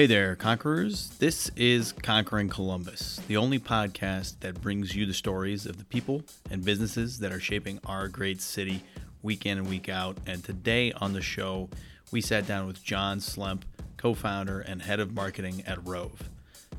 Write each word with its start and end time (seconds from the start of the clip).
Hey 0.00 0.06
there, 0.06 0.34
Conquerors. 0.34 1.10
This 1.18 1.50
is 1.56 1.92
Conquering 1.92 2.48
Columbus, 2.48 3.20
the 3.28 3.36
only 3.36 3.58
podcast 3.58 4.40
that 4.40 4.62
brings 4.62 4.96
you 4.96 5.04
the 5.04 5.12
stories 5.12 5.66
of 5.66 5.76
the 5.76 5.84
people 5.84 6.22
and 6.50 6.64
businesses 6.64 7.18
that 7.18 7.32
are 7.32 7.38
shaping 7.38 7.78
our 7.84 8.08
great 8.08 8.40
city 8.40 8.82
week 9.22 9.44
in 9.44 9.58
and 9.58 9.68
week 9.68 9.90
out. 9.90 10.16
And 10.26 10.42
today 10.42 10.90
on 10.92 11.12
the 11.12 11.20
show, 11.20 11.68
we 12.12 12.22
sat 12.22 12.46
down 12.46 12.66
with 12.66 12.82
John 12.82 13.20
Slemp, 13.20 13.66
co 13.98 14.14
founder 14.14 14.60
and 14.60 14.80
head 14.80 15.00
of 15.00 15.12
marketing 15.12 15.64
at 15.66 15.86
Rove. 15.86 16.30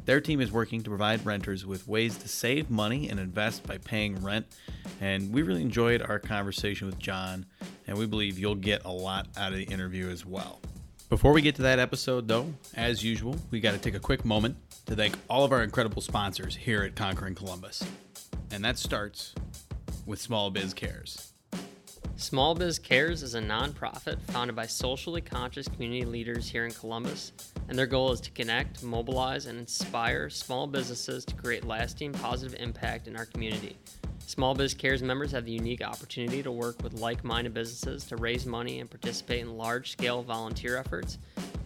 Their 0.05 0.19
team 0.19 0.41
is 0.41 0.51
working 0.51 0.81
to 0.81 0.89
provide 0.89 1.23
renters 1.23 1.63
with 1.63 1.87
ways 1.87 2.17
to 2.17 2.27
save 2.27 2.71
money 2.71 3.07
and 3.07 3.19
invest 3.19 3.67
by 3.67 3.77
paying 3.77 4.19
rent. 4.23 4.47
And 4.99 5.31
we 5.31 5.43
really 5.43 5.61
enjoyed 5.61 6.01
our 6.01 6.17
conversation 6.17 6.87
with 6.87 6.97
John, 6.97 7.45
and 7.85 7.99
we 7.99 8.07
believe 8.07 8.39
you'll 8.39 8.55
get 8.55 8.83
a 8.83 8.91
lot 8.91 9.27
out 9.37 9.51
of 9.51 9.59
the 9.59 9.65
interview 9.65 10.09
as 10.09 10.25
well. 10.25 10.59
Before 11.11 11.33
we 11.33 11.41
get 11.41 11.55
to 11.55 11.63
that 11.63 11.77
episode, 11.77 12.25
though, 12.29 12.53
as 12.73 13.03
usual, 13.03 13.35
we 13.49 13.59
got 13.59 13.73
to 13.73 13.77
take 13.77 13.95
a 13.95 13.99
quick 13.99 14.23
moment 14.23 14.55
to 14.85 14.95
thank 14.95 15.13
all 15.29 15.43
of 15.43 15.51
our 15.51 15.61
incredible 15.61 16.01
sponsors 16.01 16.55
here 16.55 16.83
at 16.83 16.95
Conquering 16.95 17.35
Columbus. 17.35 17.83
And 18.49 18.63
that 18.63 18.79
starts 18.79 19.35
with 20.05 20.21
Small 20.21 20.49
Biz 20.51 20.73
Cares. 20.73 21.33
Small 22.15 22.55
Biz 22.55 22.79
Cares 22.79 23.23
is 23.23 23.35
a 23.35 23.41
nonprofit 23.41 24.21
founded 24.21 24.55
by 24.55 24.67
socially 24.67 25.19
conscious 25.19 25.67
community 25.67 26.05
leaders 26.05 26.47
here 26.47 26.63
in 26.63 26.71
Columbus, 26.71 27.33
and 27.67 27.77
their 27.77 27.87
goal 27.87 28.13
is 28.13 28.21
to 28.21 28.31
connect, 28.31 28.81
mobilize, 28.81 29.47
and 29.47 29.59
inspire 29.59 30.29
small 30.29 30.65
businesses 30.65 31.25
to 31.25 31.35
create 31.35 31.65
lasting 31.65 32.13
positive 32.13 32.57
impact 32.57 33.09
in 33.09 33.17
our 33.17 33.25
community. 33.25 33.75
Small 34.31 34.55
Biz 34.55 34.73
Cares 34.75 35.03
members 35.03 35.33
have 35.33 35.43
the 35.43 35.51
unique 35.51 35.85
opportunity 35.85 36.41
to 36.41 36.53
work 36.53 36.81
with 36.81 36.93
like 36.93 37.25
minded 37.25 37.53
businesses 37.53 38.05
to 38.05 38.15
raise 38.15 38.45
money 38.45 38.79
and 38.79 38.89
participate 38.89 39.41
in 39.41 39.57
large 39.57 39.91
scale 39.91 40.23
volunteer 40.23 40.77
efforts 40.77 41.17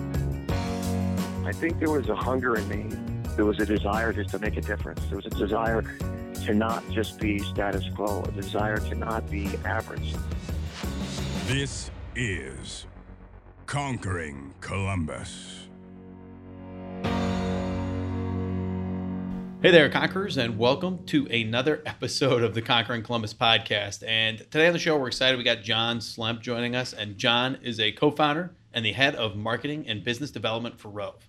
I 1.51 1.53
think 1.53 1.79
there 1.79 1.89
was 1.89 2.07
a 2.07 2.15
hunger 2.15 2.55
in 2.55 2.65
me. 2.69 2.95
There 3.35 3.43
was 3.43 3.59
a 3.59 3.65
desire 3.65 4.13
just 4.13 4.29
to 4.29 4.39
make 4.39 4.55
a 4.55 4.61
difference. 4.61 5.03
There 5.07 5.17
was 5.17 5.25
a 5.25 5.31
desire 5.31 5.81
to 6.45 6.53
not 6.53 6.89
just 6.91 7.19
be 7.19 7.39
status 7.39 7.83
quo, 7.93 8.23
a 8.23 8.31
desire 8.31 8.77
to 8.77 8.95
not 8.95 9.29
be 9.29 9.49
average. 9.65 10.15
This 11.47 11.91
is 12.15 12.85
Conquering 13.65 14.53
Columbus. 14.61 15.67
Hey 19.61 19.71
there, 19.71 19.89
Conquerors, 19.89 20.37
and 20.37 20.57
welcome 20.57 21.05
to 21.07 21.25
another 21.27 21.83
episode 21.85 22.43
of 22.43 22.53
the 22.53 22.61
Conquering 22.61 23.03
Columbus 23.03 23.33
podcast. 23.33 24.07
And 24.07 24.37
today 24.37 24.67
on 24.67 24.73
the 24.73 24.79
show, 24.79 24.97
we're 24.97 25.07
excited. 25.07 25.37
We 25.37 25.43
got 25.43 25.63
John 25.63 25.99
Slemp 25.99 26.41
joining 26.41 26.77
us, 26.77 26.93
and 26.93 27.17
John 27.17 27.57
is 27.61 27.81
a 27.81 27.91
co 27.91 28.09
founder 28.09 28.53
and 28.73 28.85
the 28.85 28.93
head 28.93 29.15
of 29.15 29.35
marketing 29.35 29.85
and 29.89 30.01
business 30.01 30.31
development 30.31 30.79
for 30.79 30.87
Rove. 30.87 31.27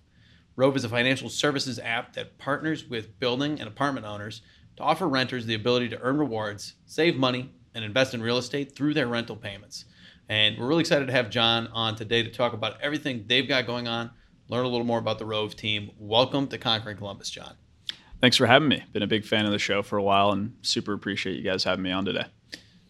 Rove 0.55 0.75
is 0.75 0.83
a 0.83 0.89
financial 0.89 1.29
services 1.29 1.79
app 1.79 2.13
that 2.13 2.37
partners 2.37 2.87
with 2.87 3.19
building 3.19 3.59
and 3.59 3.67
apartment 3.67 4.05
owners 4.05 4.43
to 4.77 4.83
offer 4.83 5.07
renters 5.07 5.47
the 5.47 5.55
ability 5.55 5.89
to 5.89 5.99
earn 5.99 6.19
rewards, 6.19 6.75
save 6.85 7.15
money, 7.15 7.51
and 7.73 7.83
invest 7.83 8.13
in 8.13 8.21
real 8.21 8.37
estate 8.37 8.75
through 8.75 8.93
their 8.93 9.07
rental 9.07 9.35
payments. 9.35 9.85
And 10.29 10.55
we're 10.59 10.67
really 10.67 10.81
excited 10.81 11.07
to 11.07 11.11
have 11.11 11.31
John 11.31 11.67
on 11.73 11.95
today 11.95 12.21
to 12.21 12.29
talk 12.29 12.53
about 12.53 12.79
everything 12.81 13.25
they've 13.27 13.47
got 13.47 13.65
going 13.65 13.87
on, 13.87 14.11
learn 14.47 14.65
a 14.65 14.69
little 14.69 14.85
more 14.85 14.99
about 14.99 15.17
the 15.17 15.25
Rove 15.25 15.55
team. 15.55 15.89
Welcome 15.97 16.47
to 16.49 16.59
Conquering 16.59 16.97
Columbus, 16.97 17.31
John. 17.31 17.55
Thanks 18.21 18.37
for 18.37 18.45
having 18.45 18.69
me. 18.69 18.83
Been 18.93 19.01
a 19.01 19.07
big 19.07 19.25
fan 19.25 19.45
of 19.45 19.51
the 19.51 19.59
show 19.59 19.81
for 19.81 19.97
a 19.97 20.03
while 20.03 20.31
and 20.31 20.55
super 20.61 20.93
appreciate 20.93 21.35
you 21.35 21.43
guys 21.43 21.63
having 21.63 21.83
me 21.83 21.91
on 21.91 22.05
today. 22.05 22.25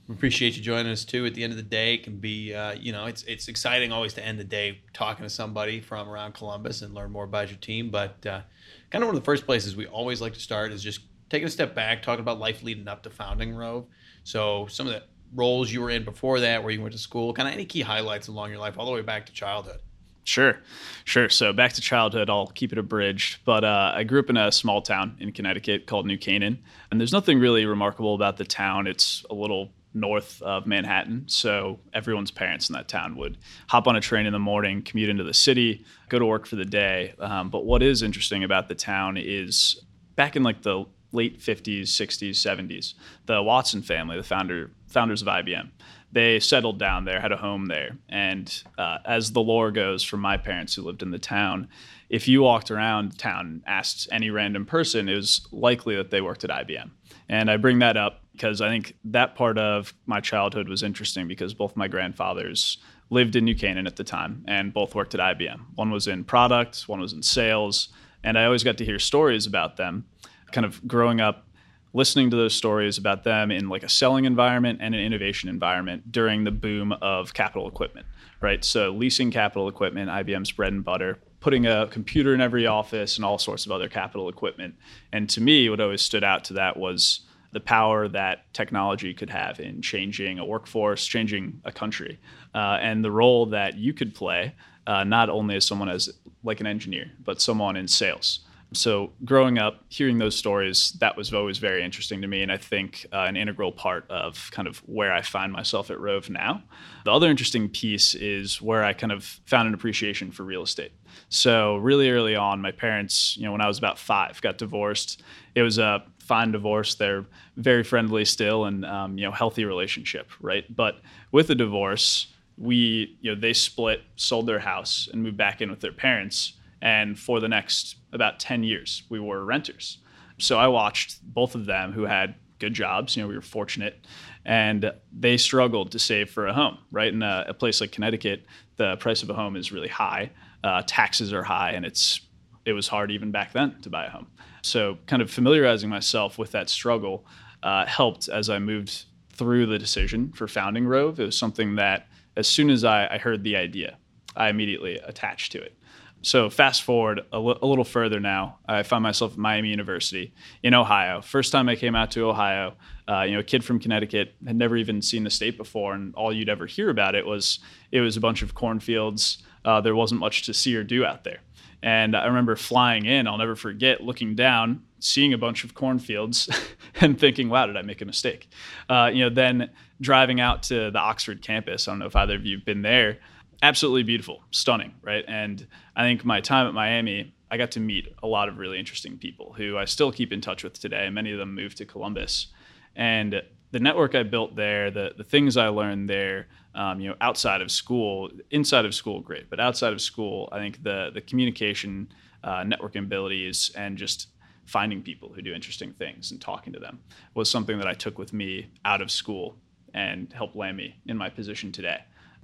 We 0.08 0.16
appreciate 0.16 0.58
you 0.58 0.62
joining 0.62 0.92
us 0.92 1.06
too. 1.06 1.26
At 1.26 1.34
the 1.34 1.44
end 1.44 1.54
of 1.54 1.58
the 1.58 1.64
day, 1.64 1.94
it 1.94 2.04
can 2.04 2.18
be, 2.18 2.54
uh, 2.54 2.74
you 2.74 2.92
know, 2.92 3.06
it's 3.06 3.24
it's 3.24 3.48
exciting 3.48 3.94
always 3.94 4.14
to 4.16 4.26
end 4.26 4.38
the 4.38 4.44
day 4.44 4.82
talking 4.92 5.24
to 5.24 5.30
somebody 5.30 5.80
from 5.80 6.10
around 6.10 6.34
Columbus 6.34 6.82
and 6.82 6.94
learn 6.94 7.12
more 7.12 7.24
about 7.24 7.50
your 7.50 7.58
team. 7.58 7.90
But 7.90 8.26
uh, 8.26 8.42
kind 8.90 9.02
of 9.04 9.08
one 9.08 9.16
of 9.16 9.22
the 9.22 9.26
first 9.26 9.46
places 9.46 9.78
we 9.78 9.88
always 9.88 10.20
like 10.20 10.34
to 10.34 10.42
start 10.42 10.74
is 10.74 10.84
just 10.84 11.02
taking 11.30 11.48
a 11.48 11.52
step 11.52 11.74
back, 11.74 12.02
talking 12.02 12.20
about 12.20 12.38
life 12.38 12.64
leading 12.64 12.88
up 12.90 13.04
to 13.04 13.10
founding 13.10 13.56
Rove. 13.56 13.86
So 14.26 14.68
some 14.68 14.88
of 14.88 14.94
the 14.94 15.04
roles 15.34 15.72
you 15.72 15.82
were 15.82 15.90
in 15.90 16.04
before 16.04 16.42
that, 16.42 16.62
where 16.64 16.72
you 16.72 16.82
went 16.82 16.92
to 16.94 17.00
school, 17.00 17.34
kind 17.34 17.48
of 17.48 17.54
any 17.54 17.66
key 17.66 17.82
highlights 17.82 18.28
along 18.28 18.50
your 18.50 18.60
life, 18.60 18.78
all 18.78 18.86
the 18.86 18.92
way 18.92 19.02
back 19.02 19.26
to 19.28 19.34
childhood. 19.34 19.80
Sure, 20.26 20.58
sure. 21.06 21.30
So 21.30 21.54
back 21.54 21.74
to 21.74 21.82
childhood, 21.82 22.30
I'll 22.30 22.48
keep 22.48 22.72
it 22.72 22.78
abridged. 22.78 23.40
But 23.46 23.64
uh, 23.64 23.94
I 23.96 24.04
grew 24.04 24.20
up 24.20 24.30
in 24.30 24.38
a 24.38 24.52
small 24.52 24.82
town 24.82 25.18
in 25.20 25.32
Connecticut 25.32 25.86
called 25.86 26.06
New 26.06 26.18
Canaan, 26.18 26.62
and 26.92 27.00
there's 27.00 27.14
nothing 27.14 27.40
really 27.40 27.66
remarkable 27.66 28.16
about 28.16 28.38
the 28.38 28.46
town. 28.46 28.86
It's 28.86 29.26
a 29.30 29.34
little 29.34 29.72
north 29.94 30.42
of 30.42 30.66
Manhattan, 30.66 31.26
so 31.28 31.80
everyone's 31.94 32.32
parents 32.32 32.70
in 32.70 32.74
that 32.74 32.88
town 32.88 33.16
would 33.16 33.38
hop 33.68 33.88
on 33.88 33.96
a 33.96 34.02
train 34.02 34.26
in 34.26 34.34
the 34.34 34.40
morning, 34.40 34.82
commute 34.82 35.10
into 35.10 35.24
the 35.24 35.34
city, 35.34 35.86
go 36.10 36.20
to 36.20 36.26
work 36.26 36.46
for 36.46 36.56
the 36.56 36.66
day. 36.66 37.14
Um, 37.20 37.50
but 37.50 37.66
what 37.66 37.84
is 37.84 38.02
interesting 38.02 38.44
about 38.44 38.68
the 38.68 38.76
town 38.76 39.18
is 39.18 39.84
back 40.16 40.36
in 40.36 40.44
like 40.44 40.64
the 40.64 40.86
late 41.12 41.40
50s, 41.40 41.84
60s, 41.84 42.32
70s, 42.32 42.96
the 43.28 43.42
Watson 43.42 43.82
family, 43.82 44.18
the 44.18 44.24
founder 44.24 44.72
founders 44.88 45.22
of 45.22 45.28
IBM, 45.28 45.70
they 46.12 46.40
settled 46.40 46.78
down 46.78 47.06
there, 47.06 47.20
had 47.20 47.32
a 47.32 47.38
home 47.38 47.66
there. 47.66 47.98
And 48.10 48.64
uh, 48.78 49.00
as 49.06 49.32
the 49.32 49.42
lore 49.42 49.72
goes 49.72 50.04
from 50.04 50.20
my 50.20 50.38
parents 50.38 50.76
who 50.76 50.84
lived 50.84 51.02
in 51.02 51.10
the 51.10 51.20
town, 51.20 51.68
if 52.10 52.28
you 52.28 52.44
walked 52.44 52.70
around 52.70 53.18
town 53.18 53.46
and 53.48 53.64
asked 53.66 54.08
any 54.12 54.30
random 54.30 54.66
person, 54.66 55.10
it 55.10 55.16
was 55.16 55.48
likely 55.52 55.96
that 55.96 56.12
they 56.12 56.22
worked 56.22 56.44
at 56.44 56.52
IBM. 56.52 56.92
And 57.28 57.50
I 57.50 57.58
bring 57.58 57.80
that 57.80 57.98
up 57.98 58.23
because 58.34 58.62
I 58.62 58.70
think 58.70 58.96
that 59.06 59.36
part 59.36 59.58
of 59.58 59.94
my 60.06 60.20
childhood 60.20 60.68
was 60.68 60.84
interesting 60.84 61.28
because 61.28 61.54
both 61.54 61.78
my 61.78 61.88
grandfathers 61.88 62.78
lived 63.10 63.36
in 63.36 63.46
New 63.46 63.56
Canaan 63.56 63.88
at 63.88 63.96
the 63.96 64.04
time 64.04 64.44
and 64.48 64.74
both 64.74 64.96
worked 64.96 65.14
at 65.16 65.22
IBM. 65.22 65.60
One 65.76 65.92
was 65.92 66.08
in 66.08 66.24
product, 66.24 66.88
one 66.88 67.00
was 67.00 67.14
in 67.14 67.24
sales. 67.24 67.90
And 68.24 68.38
I 68.38 68.46
always 68.46 68.64
got 68.64 68.78
to 68.78 68.86
hear 68.86 69.00
stories 69.00 69.46
about 69.46 69.78
them 69.78 70.06
kind 70.52 70.66
of 70.66 70.88
growing 70.88 71.20
up 71.20 71.48
listening 71.94 72.32
to 72.32 72.36
those 72.36 72.56
stories 72.56 72.98
about 72.98 73.24
them 73.24 73.52
in 73.52 73.70
like 73.70 73.84
a 73.84 73.90
selling 73.90 74.26
environment 74.26 74.80
and 74.82 74.96
an 74.96 75.02
innovation 75.02 75.48
environment 75.48 76.12
during 76.12 76.44
the 76.44 76.52
boom 76.52 76.92
of 76.92 77.34
capital 77.34 77.68
equipment, 77.68 78.08
right? 78.42 78.66
So 78.66 78.92
leasing 78.92 79.30
capital 79.30 79.68
equipment, 79.68 80.10
IBM's 80.10 80.52
bread 80.52 80.74
and 80.74 80.84
butter, 80.84 81.20
putting 81.40 81.68
a 81.68 81.88
computer 81.88 82.34
in 82.34 82.42
every 82.42 82.66
office 82.66 83.18
and 83.18 83.26
all 83.26 83.38
sorts 83.38 83.66
of 83.66 83.72
other 83.72 83.90
capital 83.90 84.28
equipment. 84.28 84.74
And 85.12 85.30
to 85.32 85.42
me, 85.42 85.70
what 85.70 85.80
always 85.80 86.02
stood 86.02 86.24
out 86.24 86.44
to 86.46 86.54
that 86.54 86.78
was 86.78 87.22
the 87.54 87.60
power 87.60 88.08
that 88.10 88.52
technology 88.54 89.14
could 89.14 89.30
have 89.30 89.60
in 89.60 89.82
changing 89.82 90.40
a 90.40 90.46
workforce, 90.46 91.06
changing 91.06 91.62
a 91.64 91.72
country, 91.72 92.20
uh, 92.54 92.78
and 92.82 93.06
the 93.06 93.12
role 93.12 93.46
that 93.46 93.78
you 93.78 93.94
could 93.94 94.14
play, 94.14 94.54
uh, 94.88 95.04
not 95.04 95.30
only 95.30 95.56
as 95.56 95.66
someone 95.66 95.88
as 95.88 96.10
like 96.44 96.60
an 96.60 96.68
engineer, 96.68 97.12
but 97.24 97.40
someone 97.42 97.78
in 97.78 97.88
sales. 97.88 98.40
So 98.74 99.14
growing 99.24 99.60
up, 99.60 99.84
hearing 99.90 100.18
those 100.18 100.36
stories, 100.36 100.94
that 100.94 101.16
was 101.16 101.32
always 101.34 101.60
very 101.60 101.84
interesting 101.84 102.22
to 102.22 102.28
me, 102.28 102.42
and 102.42 102.52
I 102.52 102.58
think 102.58 103.06
uh, 103.14 103.18
an 103.28 103.38
integral 103.38 103.72
part 103.72 104.10
of 104.10 104.50
kind 104.52 104.68
of 104.68 104.80
where 104.88 105.14
I 105.14 105.22
find 105.22 105.54
myself 105.54 105.92
at 105.92 106.00
Rove 106.00 106.30
now. 106.30 106.64
The 107.06 107.12
other 107.12 107.30
interesting 107.30 107.70
piece 107.70 108.16
is 108.16 108.62
where 108.62 108.84
I 108.84 108.94
kind 108.94 109.12
of 109.12 109.24
found 109.46 109.68
an 109.68 109.74
appreciation 109.74 110.32
for 110.32 110.44
real 110.44 110.64
estate. 110.64 110.92
So 111.30 111.78
really 111.78 112.10
early 112.10 112.36
on, 112.36 112.62
my 112.62 112.72
parents, 112.72 113.38
you 113.38 113.46
know, 113.46 113.52
when 113.52 113.62
I 113.62 113.68
was 113.68 113.78
about 113.78 114.00
five, 114.00 114.42
got 114.42 114.58
divorced. 114.58 115.22
It 115.54 115.62
was 115.62 115.78
a 115.78 116.04
fine 116.24 116.52
divorce. 116.52 116.96
They're 116.96 117.26
very 117.58 117.84
friendly 117.84 118.26
still, 118.26 118.66
and 118.66 118.86
um, 118.86 119.18
you 119.18 119.26
know, 119.26 119.32
healthy 119.32 119.66
relationship, 119.66 120.30
right? 120.42 120.64
But 120.74 121.02
with 121.32 121.48
the 121.48 121.56
divorce, 121.56 122.28
we, 122.58 123.18
you 123.22 123.34
know, 123.34 123.40
they 123.40 123.54
split, 123.54 124.02
sold 124.16 124.48
their 124.48 124.60
house, 124.60 125.10
and 125.12 125.24
moved 125.24 125.38
back 125.38 125.62
in 125.62 125.70
with 125.70 125.80
their 125.80 125.92
parents. 125.92 126.54
And 126.82 127.18
for 127.18 127.40
the 127.40 127.48
next 127.48 127.96
about 128.12 128.40
10 128.40 128.64
years, 128.64 129.04
we 129.10 129.20
were 129.20 129.44
renters. 129.44 130.00
So 130.38 130.58
I 130.58 130.68
watched 130.68 131.22
both 131.24 131.56
of 131.56 131.66
them 131.66 131.94
who 131.94 132.04
had 132.04 132.36
good 132.60 132.74
jobs. 132.74 133.16
You 133.16 133.24
know, 133.24 133.30
we 133.30 133.36
were 133.36 133.42
fortunate, 133.42 134.06
and 134.46 134.92
they 135.12 135.38
struggled 135.38 135.92
to 135.92 136.00
save 136.00 136.30
for 136.30 136.48
a 136.48 136.54
home. 136.54 136.78
Right 136.92 137.14
in 137.14 137.22
a, 137.22 137.46
a 137.50 137.54
place 137.54 137.82
like 137.82 137.92
Connecticut, 137.92 138.46
the 138.78 138.98
price 138.98 139.24
of 139.24 139.30
a 139.30 139.34
home 139.34 139.56
is 139.56 139.72
really 139.72 139.88
high, 139.88 140.32
uh, 140.64 140.84
taxes 140.86 141.34
are 141.34 141.44
high, 141.44 141.72
and 141.72 141.86
it's 141.86 142.22
it 142.66 142.74
was 142.74 142.88
hard 142.88 143.12
even 143.12 143.32
back 143.32 143.54
then 143.54 143.80
to 143.82 143.90
buy 143.90 144.06
a 144.06 144.10
home. 144.10 144.28
So, 144.62 144.98
kind 145.08 145.22
of 145.22 145.30
familiarizing 145.30 145.90
myself 145.90 146.38
with 146.38 146.52
that 146.52 146.70
struggle 146.70 147.26
uh, 147.62 147.86
helped 147.86 148.30
as 148.30 148.50
I 148.50 148.60
moved 148.60 149.06
through 149.34 149.66
the 149.66 149.80
decision 149.80 150.32
for 150.32 150.48
founding 150.48 150.86
Rove. 150.86 151.20
It 151.20 151.26
was 151.26 151.38
something 151.38 151.76
that, 151.76 152.08
as 152.38 152.48
soon 152.48 152.70
as 152.70 152.84
I, 152.84 153.08
I 153.08 153.18
heard 153.18 153.44
the 153.44 153.56
idea, 153.56 153.98
I 154.36 154.50
immediately 154.50 154.96
attached 154.98 155.52
to 155.54 155.62
it. 155.62 155.78
So, 156.22 156.50
fast 156.50 156.84
forward 156.84 157.20
a, 157.34 157.36
l- 157.36 157.60
a 157.62 157.68
little 157.68 157.84
further 157.84 158.22
now, 158.22 158.60
I 158.66 158.84
found 158.84 159.04
myself 159.04 159.34
at 159.34 159.38
Miami 159.38 159.70
University 159.70 160.34
in 160.64 160.74
Ohio. 160.74 161.20
First 161.22 161.52
time 161.52 161.68
I 161.68 161.76
came 161.76 161.96
out 161.96 162.12
to 162.12 162.30
Ohio, 162.30 162.76
uh, 163.10 163.24
you 163.24 163.34
know, 163.34 163.40
a 163.40 163.44
kid 163.44 163.66
from 163.66 163.80
Connecticut 163.80 164.34
had 164.46 164.56
never 164.56 164.78
even 164.78 165.02
seen 165.02 165.26
the 165.26 165.30
state 165.30 165.58
before, 165.58 165.94
and 165.94 166.16
all 166.16 166.32
you'd 166.32 166.48
ever 166.48 166.66
hear 166.66 166.90
about 166.90 167.16
it 167.16 167.26
was 167.26 167.60
it 167.92 168.00
was 168.00 168.16
a 168.16 168.22
bunch 168.22 168.42
of 168.42 168.56
cornfields. 168.56 169.44
Uh, 169.66 169.82
there 169.82 169.96
wasn't 169.96 170.20
much 170.20 170.44
to 170.44 170.54
see 170.54 170.76
or 170.76 170.84
do 170.84 171.06
out 171.06 171.26
there. 171.26 171.40
And 171.84 172.16
I 172.16 172.28
remember 172.28 172.56
flying 172.56 173.06
in, 173.06 173.28
I'll 173.28 173.38
never 173.38 173.58
forget 173.58 174.02
looking 174.02 174.36
down, 174.36 174.84
seeing 175.00 175.34
a 175.34 175.38
bunch 175.38 175.66
of 175.66 175.74
cornfields 175.74 176.50
and 177.02 177.20
thinking, 177.20 177.50
wow, 177.50 177.68
did 177.68 177.76
I 177.76 177.82
make 177.82 178.02
a 178.02 178.06
mistake? 178.06 178.50
Uh, 178.90 179.12
you 179.14 179.22
know, 179.26 179.30
then 179.30 179.70
driving 180.00 180.40
out 180.40 180.64
to 180.64 180.92
the 180.92 181.00
Oxford 181.00 181.42
campus, 181.42 181.88
I 181.88 181.92
don't 181.92 182.00
know 182.00 182.06
if 182.06 182.16
either 182.16 182.36
of 182.36 182.46
you 182.46 182.56
have 182.56 182.66
been 182.66 182.84
there, 182.84 183.20
absolutely 183.62 184.04
beautiful, 184.04 184.44
stunning, 184.52 184.94
right? 185.02 185.26
And 185.28 185.68
I 185.94 186.04
think 186.04 186.24
my 186.24 186.40
time 186.40 186.68
at 186.68 186.74
Miami, 186.74 187.36
I 187.52 187.58
got 187.58 187.72
to 187.72 187.82
meet 187.82 188.08
a 188.24 188.28
lot 188.28 188.48
of 188.48 188.58
really 188.58 188.80
interesting 188.80 189.18
people 189.18 189.52
who 189.52 189.78
I 189.78 189.84
still 189.84 190.14
keep 190.14 190.32
in 190.32 190.40
touch 190.40 190.64
with 190.64 190.80
today. 190.80 191.10
Many 191.10 191.34
of 191.34 191.38
them 191.38 191.54
moved 191.54 191.78
to 191.80 191.86
Columbus. 191.86 192.48
And 192.96 193.42
the 193.74 193.80
network 193.80 194.14
I 194.14 194.22
built 194.22 194.56
there, 194.56 194.92
the, 194.92 195.14
the 195.18 195.24
things 195.24 195.58
I 195.58 195.68
learned 195.68 196.08
there, 196.08 196.46
um, 196.76 197.02
you 197.02 197.10
know, 197.10 197.16
outside 197.20 197.60
of 197.60 197.72
school, 197.72 198.30
inside 198.52 198.86
of 198.86 198.94
school, 198.94 199.20
great, 199.20 199.50
but 199.50 199.60
outside 199.60 199.94
of 199.94 200.00
school, 200.00 200.48
I 200.52 200.60
think 200.60 200.84
the 200.84 201.10
the 201.12 201.22
communication, 201.22 202.08
uh, 202.44 202.62
networking 202.62 203.00
abilities, 203.00 203.72
and 203.76 203.98
just 203.98 204.28
finding 204.66 205.02
people 205.02 205.34
who 205.34 205.42
do 205.42 205.54
interesting 205.54 205.92
things 205.92 206.32
and 206.32 206.40
talking 206.40 206.72
to 206.72 206.80
them 206.80 207.00
was 207.34 207.50
something 207.50 207.80
that 207.80 207.88
I 207.88 207.94
took 207.96 208.20
with 208.20 208.32
me 208.32 208.68
out 208.86 209.02
of 209.02 209.10
school 209.10 209.58
and 209.96 210.32
helped 210.32 210.56
land 210.56 210.78
me 210.78 210.96
in 211.08 211.18
my 211.18 211.30
position 211.30 211.72
today. 211.72 212.00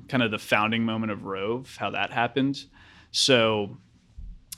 Kind 0.07 0.23
of 0.23 0.31
the 0.31 0.39
founding 0.39 0.83
moment 0.83 1.11
of 1.11 1.25
Rove, 1.25 1.77
how 1.79 1.91
that 1.91 2.11
happened. 2.11 2.65
So, 3.11 3.77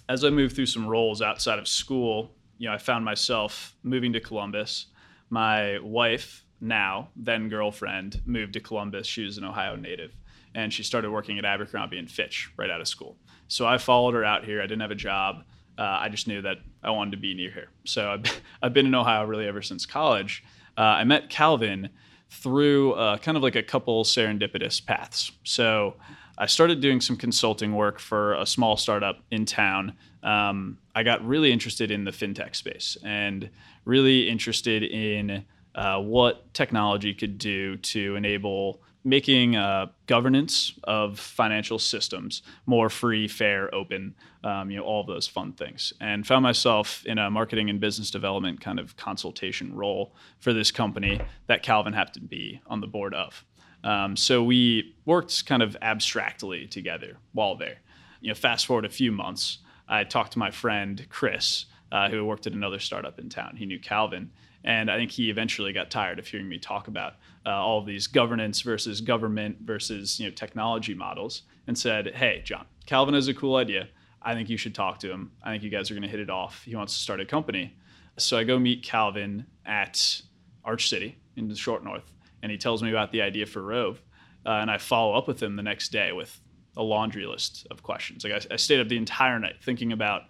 as 0.07 0.23
I 0.23 0.29
moved 0.29 0.55
through 0.55 0.67
some 0.67 0.87
roles 0.87 1.21
outside 1.21 1.59
of 1.59 1.67
school, 1.67 2.31
you 2.57 2.69
know, 2.69 2.73
I 2.73 2.77
found 2.77 3.03
myself 3.03 3.75
moving 3.83 4.13
to 4.13 4.21
Columbus. 4.21 4.87
My 5.29 5.77
wife 5.79 6.45
now, 6.61 7.09
then 7.15 7.49
girlfriend, 7.49 8.21
moved 8.25 8.53
to 8.53 8.59
Columbus. 8.59 9.07
She 9.07 9.23
was 9.23 9.37
an 9.37 9.43
Ohio 9.43 9.75
native. 9.75 10.15
And 10.53 10.71
she 10.71 10.83
started 10.83 11.11
working 11.11 11.39
at 11.39 11.45
Abercrombie 11.45 11.97
and 11.97 12.09
Fitch 12.09 12.51
right 12.57 12.69
out 12.69 12.81
of 12.81 12.87
school. 12.87 13.17
So 13.47 13.65
I 13.65 13.77
followed 13.77 14.13
her 14.13 14.23
out 14.23 14.45
here. 14.45 14.59
I 14.59 14.63
didn't 14.63 14.81
have 14.81 14.91
a 14.91 14.95
job. 14.95 15.43
Uh, 15.77 15.97
I 16.01 16.09
just 16.09 16.27
knew 16.27 16.41
that 16.41 16.57
I 16.83 16.91
wanted 16.91 17.11
to 17.11 17.17
be 17.17 17.33
near 17.33 17.51
her. 17.51 17.67
So 17.85 18.11
I've, 18.11 18.41
I've 18.61 18.73
been 18.73 18.85
in 18.85 18.95
Ohio 18.95 19.25
really 19.25 19.47
ever 19.47 19.61
since 19.61 19.85
college. 19.85 20.43
Uh, 20.77 20.81
I 20.81 21.03
met 21.03 21.29
Calvin 21.29 21.89
through 22.29 22.93
uh, 22.93 23.17
kind 23.17 23.35
of 23.35 23.43
like 23.43 23.55
a 23.55 23.63
couple 23.63 24.03
serendipitous 24.03 24.85
paths. 24.85 25.31
So 25.43 25.95
I 26.37 26.45
started 26.45 26.79
doing 26.79 27.01
some 27.01 27.17
consulting 27.17 27.75
work 27.75 27.99
for 27.99 28.33
a 28.35 28.45
small 28.45 28.77
startup 28.77 29.19
in 29.31 29.45
town. 29.45 29.93
Um, 30.23 30.77
I 30.95 31.03
got 31.03 31.25
really 31.25 31.51
interested 31.51 31.91
in 31.91 32.05
the 32.05 32.11
fintech 32.11 32.55
space 32.55 32.97
and 33.03 33.49
really 33.85 34.29
interested 34.29 34.83
in 34.83 35.45
uh, 35.75 35.99
what 35.99 36.53
technology 36.53 37.13
could 37.13 37.37
do 37.37 37.77
to 37.77 38.15
enable 38.15 38.81
making 39.03 39.55
uh, 39.55 39.87
governance 40.05 40.73
of 40.83 41.19
financial 41.19 41.79
systems 41.79 42.43
more 42.65 42.89
free, 42.89 43.27
fair, 43.27 43.73
open, 43.73 44.13
um, 44.43 44.69
you 44.69 44.77
know, 44.77 44.83
all 44.83 45.03
those 45.03 45.27
fun 45.27 45.53
things. 45.53 45.91
And 45.99 46.25
found 46.25 46.43
myself 46.43 47.03
in 47.05 47.17
a 47.17 47.29
marketing 47.31 47.69
and 47.69 47.79
business 47.79 48.11
development 48.11 48.61
kind 48.61 48.79
of 48.79 48.95
consultation 48.97 49.73
role 49.75 50.13
for 50.39 50.53
this 50.53 50.71
company 50.71 51.19
that 51.47 51.63
Calvin 51.63 51.93
happened 51.93 52.15
to 52.15 52.21
be 52.21 52.61
on 52.67 52.81
the 52.81 52.87
board 52.87 53.13
of. 53.13 53.43
Um, 53.83 54.15
so 54.15 54.43
we 54.43 54.95
worked 55.05 55.45
kind 55.47 55.63
of 55.63 55.75
abstractly 55.81 56.67
together 56.67 57.17
while 57.33 57.55
there. 57.55 57.79
You 58.19 58.29
know, 58.29 58.35
fast 58.35 58.67
forward 58.67 58.85
a 58.85 58.89
few 58.89 59.11
months, 59.11 59.59
I 59.87 60.03
talked 60.03 60.33
to 60.33 60.39
my 60.39 60.51
friend 60.51 61.07
Chris, 61.09 61.65
uh, 61.91 62.09
who 62.09 62.23
worked 62.23 62.45
at 62.45 62.53
another 62.53 62.79
startup 62.79 63.17
in 63.17 63.29
town. 63.29 63.55
He 63.57 63.65
knew 63.65 63.79
Calvin, 63.79 64.31
and 64.63 64.91
I 64.91 64.97
think 64.97 65.11
he 65.11 65.29
eventually 65.29 65.73
got 65.73 65.89
tired 65.89 66.19
of 66.19 66.27
hearing 66.27 66.47
me 66.47 66.57
talk 66.57 66.87
about 66.87 67.13
uh, 67.45 67.49
all 67.49 67.79
of 67.79 67.85
these 67.85 68.07
governance 68.07 68.61
versus 68.61 69.01
government 69.01 69.57
versus 69.61 70.19
you 70.19 70.27
know 70.27 70.31
technology 70.31 70.93
models, 70.93 71.43
and 71.67 71.77
said, 71.77 72.13
"Hey, 72.15 72.41
John, 72.43 72.65
Calvin 72.85 73.13
has 73.13 73.27
a 73.27 73.33
cool 73.33 73.55
idea. 73.55 73.89
I 74.21 74.33
think 74.33 74.49
you 74.49 74.57
should 74.57 74.75
talk 74.75 74.99
to 74.99 75.11
him. 75.11 75.31
I 75.43 75.51
think 75.51 75.63
you 75.63 75.69
guys 75.69 75.89
are 75.89 75.95
going 75.95 76.03
to 76.03 76.09
hit 76.09 76.19
it 76.19 76.29
off. 76.29 76.63
He 76.63 76.75
wants 76.75 76.93
to 76.93 76.99
start 76.99 77.19
a 77.19 77.25
company." 77.25 77.75
So 78.17 78.37
I 78.37 78.43
go 78.43 78.59
meet 78.59 78.83
Calvin 78.83 79.45
at 79.65 80.21
Arch 80.63 80.89
City 80.89 81.17
in 81.35 81.47
the 81.47 81.55
Short 81.55 81.83
North, 81.83 82.13
and 82.43 82.51
he 82.51 82.57
tells 82.57 82.83
me 82.83 82.89
about 82.89 83.11
the 83.11 83.21
idea 83.21 83.45
for 83.45 83.61
Rove, 83.61 84.01
uh, 84.45 84.49
and 84.49 84.69
I 84.69 84.77
follow 84.77 85.15
up 85.15 85.27
with 85.27 85.41
him 85.41 85.55
the 85.55 85.63
next 85.63 85.91
day 85.91 86.11
with 86.11 86.39
a 86.77 86.83
laundry 86.83 87.25
list 87.25 87.67
of 87.71 87.83
questions. 87.83 88.23
Like 88.23 88.33
I, 88.33 88.53
I 88.53 88.57
stayed 88.57 88.79
up 88.79 88.87
the 88.87 88.97
entire 88.97 89.39
night 89.39 89.55
thinking 89.61 89.91
about 89.91 90.23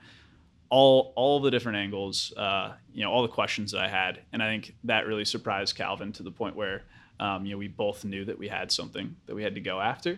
all 0.71 1.11
all 1.15 1.39
the 1.39 1.51
different 1.51 1.77
angles, 1.77 2.33
uh, 2.37 2.73
you 2.93 3.03
know, 3.03 3.11
all 3.11 3.21
the 3.21 3.27
questions 3.27 3.73
that 3.73 3.81
I 3.81 3.89
had, 3.89 4.21
and 4.33 4.41
I 4.41 4.47
think 4.47 4.73
that 4.85 5.05
really 5.05 5.25
surprised 5.25 5.75
Calvin 5.75 6.13
to 6.13 6.23
the 6.23 6.31
point 6.31 6.55
where, 6.55 6.83
um, 7.19 7.45
you 7.45 7.51
know, 7.51 7.57
we 7.57 7.67
both 7.67 8.03
knew 8.05 8.25
that 8.25 8.39
we 8.39 8.47
had 8.47 8.71
something 8.71 9.15
that 9.27 9.35
we 9.35 9.43
had 9.43 9.53
to 9.55 9.61
go 9.61 9.81
after, 9.81 10.17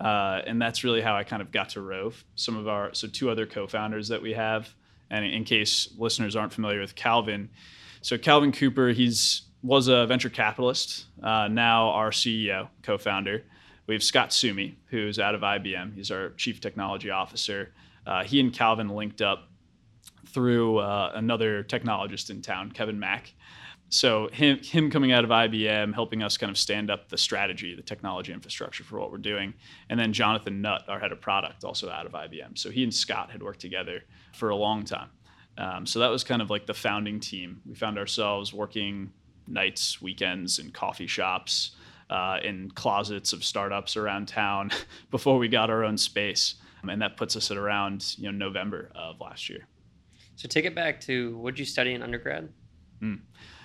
uh, 0.00 0.40
and 0.46 0.60
that's 0.60 0.82
really 0.82 1.02
how 1.02 1.14
I 1.14 1.22
kind 1.22 1.42
of 1.42 1.52
got 1.52 1.68
to 1.70 1.82
Rove. 1.82 2.24
Some 2.34 2.56
of 2.56 2.66
our 2.66 2.94
so 2.94 3.06
two 3.06 3.30
other 3.30 3.46
co-founders 3.46 4.08
that 4.08 4.22
we 4.22 4.32
have, 4.32 4.74
and 5.10 5.24
in 5.24 5.44
case 5.44 5.90
listeners 5.98 6.34
aren't 6.34 6.54
familiar 6.54 6.80
with 6.80 6.94
Calvin, 6.94 7.50
so 8.00 8.16
Calvin 8.16 8.52
Cooper, 8.52 8.88
he's 8.88 9.42
was 9.62 9.88
a 9.88 10.06
venture 10.06 10.28
capitalist, 10.30 11.06
uh, 11.22 11.48
now 11.48 11.88
our 11.90 12.10
CEO, 12.10 12.68
co-founder. 12.82 13.42
We 13.86 13.94
have 13.94 14.02
Scott 14.02 14.32
Sumi, 14.32 14.76
who's 14.86 15.18
out 15.18 15.34
of 15.34 15.42
IBM. 15.42 15.94
He's 15.94 16.10
our 16.10 16.30
chief 16.30 16.60
technology 16.60 17.10
officer. 17.10 17.72
Uh, 18.06 18.24
he 18.24 18.40
and 18.40 18.52
Calvin 18.52 18.90
linked 18.90 19.22
up 19.22 19.48
through 20.24 20.78
uh, 20.78 21.12
another 21.14 21.64
technologist 21.64 22.30
in 22.30 22.42
town, 22.42 22.72
Kevin 22.72 22.98
Mack. 22.98 23.34
So 23.88 24.28
him 24.32 24.58
him 24.58 24.90
coming 24.90 25.12
out 25.12 25.24
of 25.24 25.30
IBM, 25.30 25.94
helping 25.94 26.22
us 26.22 26.36
kind 26.36 26.50
of 26.50 26.58
stand 26.58 26.90
up 26.90 27.08
the 27.08 27.18
strategy, 27.18 27.74
the 27.74 27.82
technology 27.82 28.32
infrastructure 28.32 28.82
for 28.82 28.98
what 28.98 29.12
we're 29.12 29.18
doing, 29.18 29.54
and 29.88 30.00
then 30.00 30.12
Jonathan 30.12 30.60
Nutt, 30.60 30.88
our 30.88 30.98
head 30.98 31.12
of 31.12 31.20
product, 31.20 31.64
also 31.64 31.90
out 31.90 32.06
of 32.06 32.12
IBM. 32.12 32.58
So 32.58 32.70
he 32.70 32.82
and 32.82 32.92
Scott 32.92 33.30
had 33.30 33.42
worked 33.42 33.60
together 33.60 34.02
for 34.32 34.48
a 34.48 34.56
long 34.56 34.84
time. 34.84 35.10
Um, 35.56 35.86
so 35.86 36.00
that 36.00 36.08
was 36.08 36.24
kind 36.24 36.42
of 36.42 36.50
like 36.50 36.66
the 36.66 36.74
founding 36.74 37.20
team. 37.20 37.60
We 37.64 37.74
found 37.74 37.98
ourselves 37.98 38.52
working 38.52 39.12
nights, 39.46 40.02
weekends, 40.02 40.58
in 40.58 40.70
coffee 40.70 41.06
shops, 41.06 41.76
uh, 42.10 42.38
in 42.42 42.70
closets 42.70 43.32
of 43.32 43.44
startups 43.44 43.96
around 43.96 44.26
town 44.26 44.70
before 45.10 45.38
we 45.38 45.48
got 45.48 45.70
our 45.70 45.84
own 45.84 45.96
space, 45.96 46.54
and 46.88 47.00
that 47.00 47.16
puts 47.16 47.36
us 47.36 47.50
at 47.50 47.56
around 47.56 48.16
you 48.18 48.30
know 48.30 48.36
November 48.36 48.90
of 48.94 49.20
last 49.20 49.48
year. 49.48 49.66
So 50.36 50.48
take 50.48 50.64
it 50.64 50.74
back 50.74 51.00
to 51.02 51.36
what 51.38 51.58
you 51.58 51.64
study 51.64 51.92
in 51.92 52.02
undergrad? 52.02 52.48
Mm. 53.00 53.20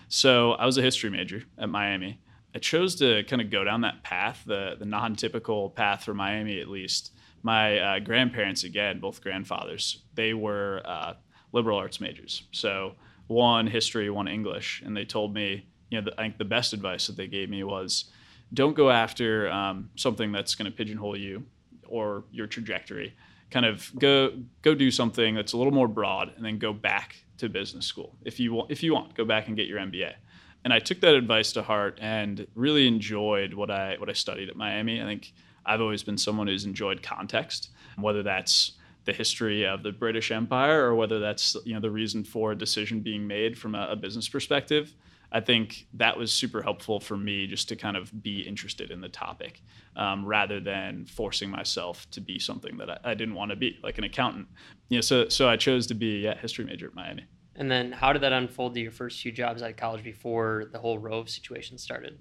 So 0.07 0.53
I 0.53 0.65
was 0.65 0.77
a 0.77 0.81
history 0.81 1.09
major 1.09 1.43
at 1.57 1.69
Miami. 1.69 2.21
I 2.55 2.59
chose 2.59 2.95
to 2.95 3.23
kind 3.25 3.41
of 3.41 3.51
go 3.51 3.63
down 3.63 3.81
that 3.81 4.03
path, 4.03 4.43
the 4.45 4.75
the 4.79 4.85
non-typical 4.85 5.69
path 5.71 6.03
for 6.03 6.13
Miami 6.13 6.59
at 6.59 6.67
least. 6.67 7.13
My 7.41 7.79
uh, 7.79 7.99
grandparents, 7.99 8.63
again, 8.63 8.99
both 8.99 9.21
grandfathers, 9.21 10.03
they 10.15 10.33
were 10.33 10.81
uh, 10.83 11.13
liberal 11.51 11.77
arts 11.77 12.01
majors. 12.01 12.43
So 12.51 12.95
one 13.27 13.67
history, 13.67 14.09
one 14.09 14.27
English, 14.27 14.81
and 14.85 14.97
they 14.97 15.05
told 15.05 15.33
me, 15.33 15.67
you 15.89 16.01
know, 16.01 16.05
the, 16.05 16.19
I 16.19 16.23
think 16.23 16.37
the 16.37 16.45
best 16.45 16.73
advice 16.73 17.07
that 17.07 17.15
they 17.15 17.27
gave 17.27 17.49
me 17.49 17.63
was, 17.63 18.05
don't 18.53 18.75
go 18.75 18.89
after 18.89 19.49
um, 19.51 19.89
something 19.95 20.31
that's 20.31 20.55
going 20.55 20.69
to 20.69 20.75
pigeonhole 20.75 21.15
you 21.15 21.45
or 21.87 22.25
your 22.31 22.47
trajectory. 22.47 23.15
Kind 23.51 23.65
of 23.65 23.91
go 23.97 24.33
go 24.61 24.75
do 24.75 24.91
something 24.91 25.35
that's 25.35 25.53
a 25.53 25.57
little 25.57 25.73
more 25.73 25.87
broad, 25.87 26.33
and 26.35 26.45
then 26.45 26.57
go 26.59 26.73
back 26.73 27.23
to 27.37 27.49
business 27.49 27.85
school 27.85 28.15
if 28.23 28.39
you 28.39 28.53
want. 28.53 28.71
If 28.71 28.83
you 28.83 28.93
want, 28.93 29.15
go 29.15 29.25
back 29.25 29.47
and 29.47 29.55
get 29.55 29.67
your 29.67 29.79
MBA. 29.79 30.13
And 30.63 30.73
I 30.73 30.79
took 30.79 30.99
that 31.01 31.15
advice 31.15 31.53
to 31.53 31.63
heart 31.63 31.97
and 32.01 32.45
really 32.53 32.87
enjoyed 32.87 33.53
what 33.53 33.71
I 33.71 33.95
what 33.97 34.09
I 34.09 34.13
studied 34.13 34.49
at 34.49 34.55
Miami. 34.55 35.01
I 35.01 35.05
think 35.05 35.33
I've 35.65 35.81
always 35.81 36.03
been 36.03 36.17
someone 36.17 36.47
who's 36.47 36.65
enjoyed 36.65 37.01
context, 37.01 37.69
whether 37.97 38.23
that's 38.23 38.73
the 39.05 39.13
history 39.13 39.65
of 39.65 39.83
the 39.83 39.91
British 39.91 40.31
Empire 40.31 40.85
or 40.85 40.95
whether 40.95 41.19
that's 41.19 41.55
you 41.65 41.73
know 41.73 41.79
the 41.79 41.91
reason 41.91 42.23
for 42.23 42.51
a 42.51 42.55
decision 42.55 42.99
being 42.99 43.25
made 43.25 43.57
from 43.57 43.75
a, 43.75 43.87
a 43.91 43.95
business 43.95 44.27
perspective. 44.27 44.93
I 45.31 45.41
think 45.41 45.87
that 45.93 46.17
was 46.17 46.31
super 46.31 46.61
helpful 46.61 46.99
for 46.99 47.15
me 47.15 47.45
just 47.45 47.69
to 47.69 47.75
kind 47.75 47.95
of 47.95 48.23
be 48.23 48.41
interested 48.41 48.89
in 48.89 48.99
the 49.01 49.09
topic 49.09 49.61
um, 49.95 50.25
rather 50.25 50.59
than 50.59 51.05
forcing 51.05 51.49
myself 51.49 52.09
to 52.11 52.21
be 52.21 52.39
something 52.39 52.77
that 52.77 52.89
I, 52.89 53.11
I, 53.11 53.13
didn't 53.13 53.35
want 53.35 53.51
to 53.51 53.55
be, 53.55 53.77
like 53.83 53.97
an 53.99 54.05
accountant. 54.05 54.47
You 54.89 54.97
know, 54.97 55.01
so 55.01 55.29
so 55.29 55.47
I 55.47 55.55
chose 55.55 55.85
to 55.87 55.93
be 55.93 56.25
a 56.25 56.33
history 56.33 56.65
major 56.65 56.87
at 56.87 56.95
Miami. 56.95 57.25
And 57.55 57.69
then, 57.69 57.91
how 57.91 58.13
did 58.13 58.23
that 58.23 58.33
unfold 58.33 58.73
to 58.75 58.79
your 58.79 58.91
first 58.91 59.21
few 59.21 59.31
jobs 59.31 59.61
out 59.61 59.69
of 59.69 59.77
college 59.77 60.03
before 60.03 60.65
the 60.71 60.79
whole 60.79 60.97
Rove 60.97 61.29
situation 61.29 61.77
started? 61.77 62.17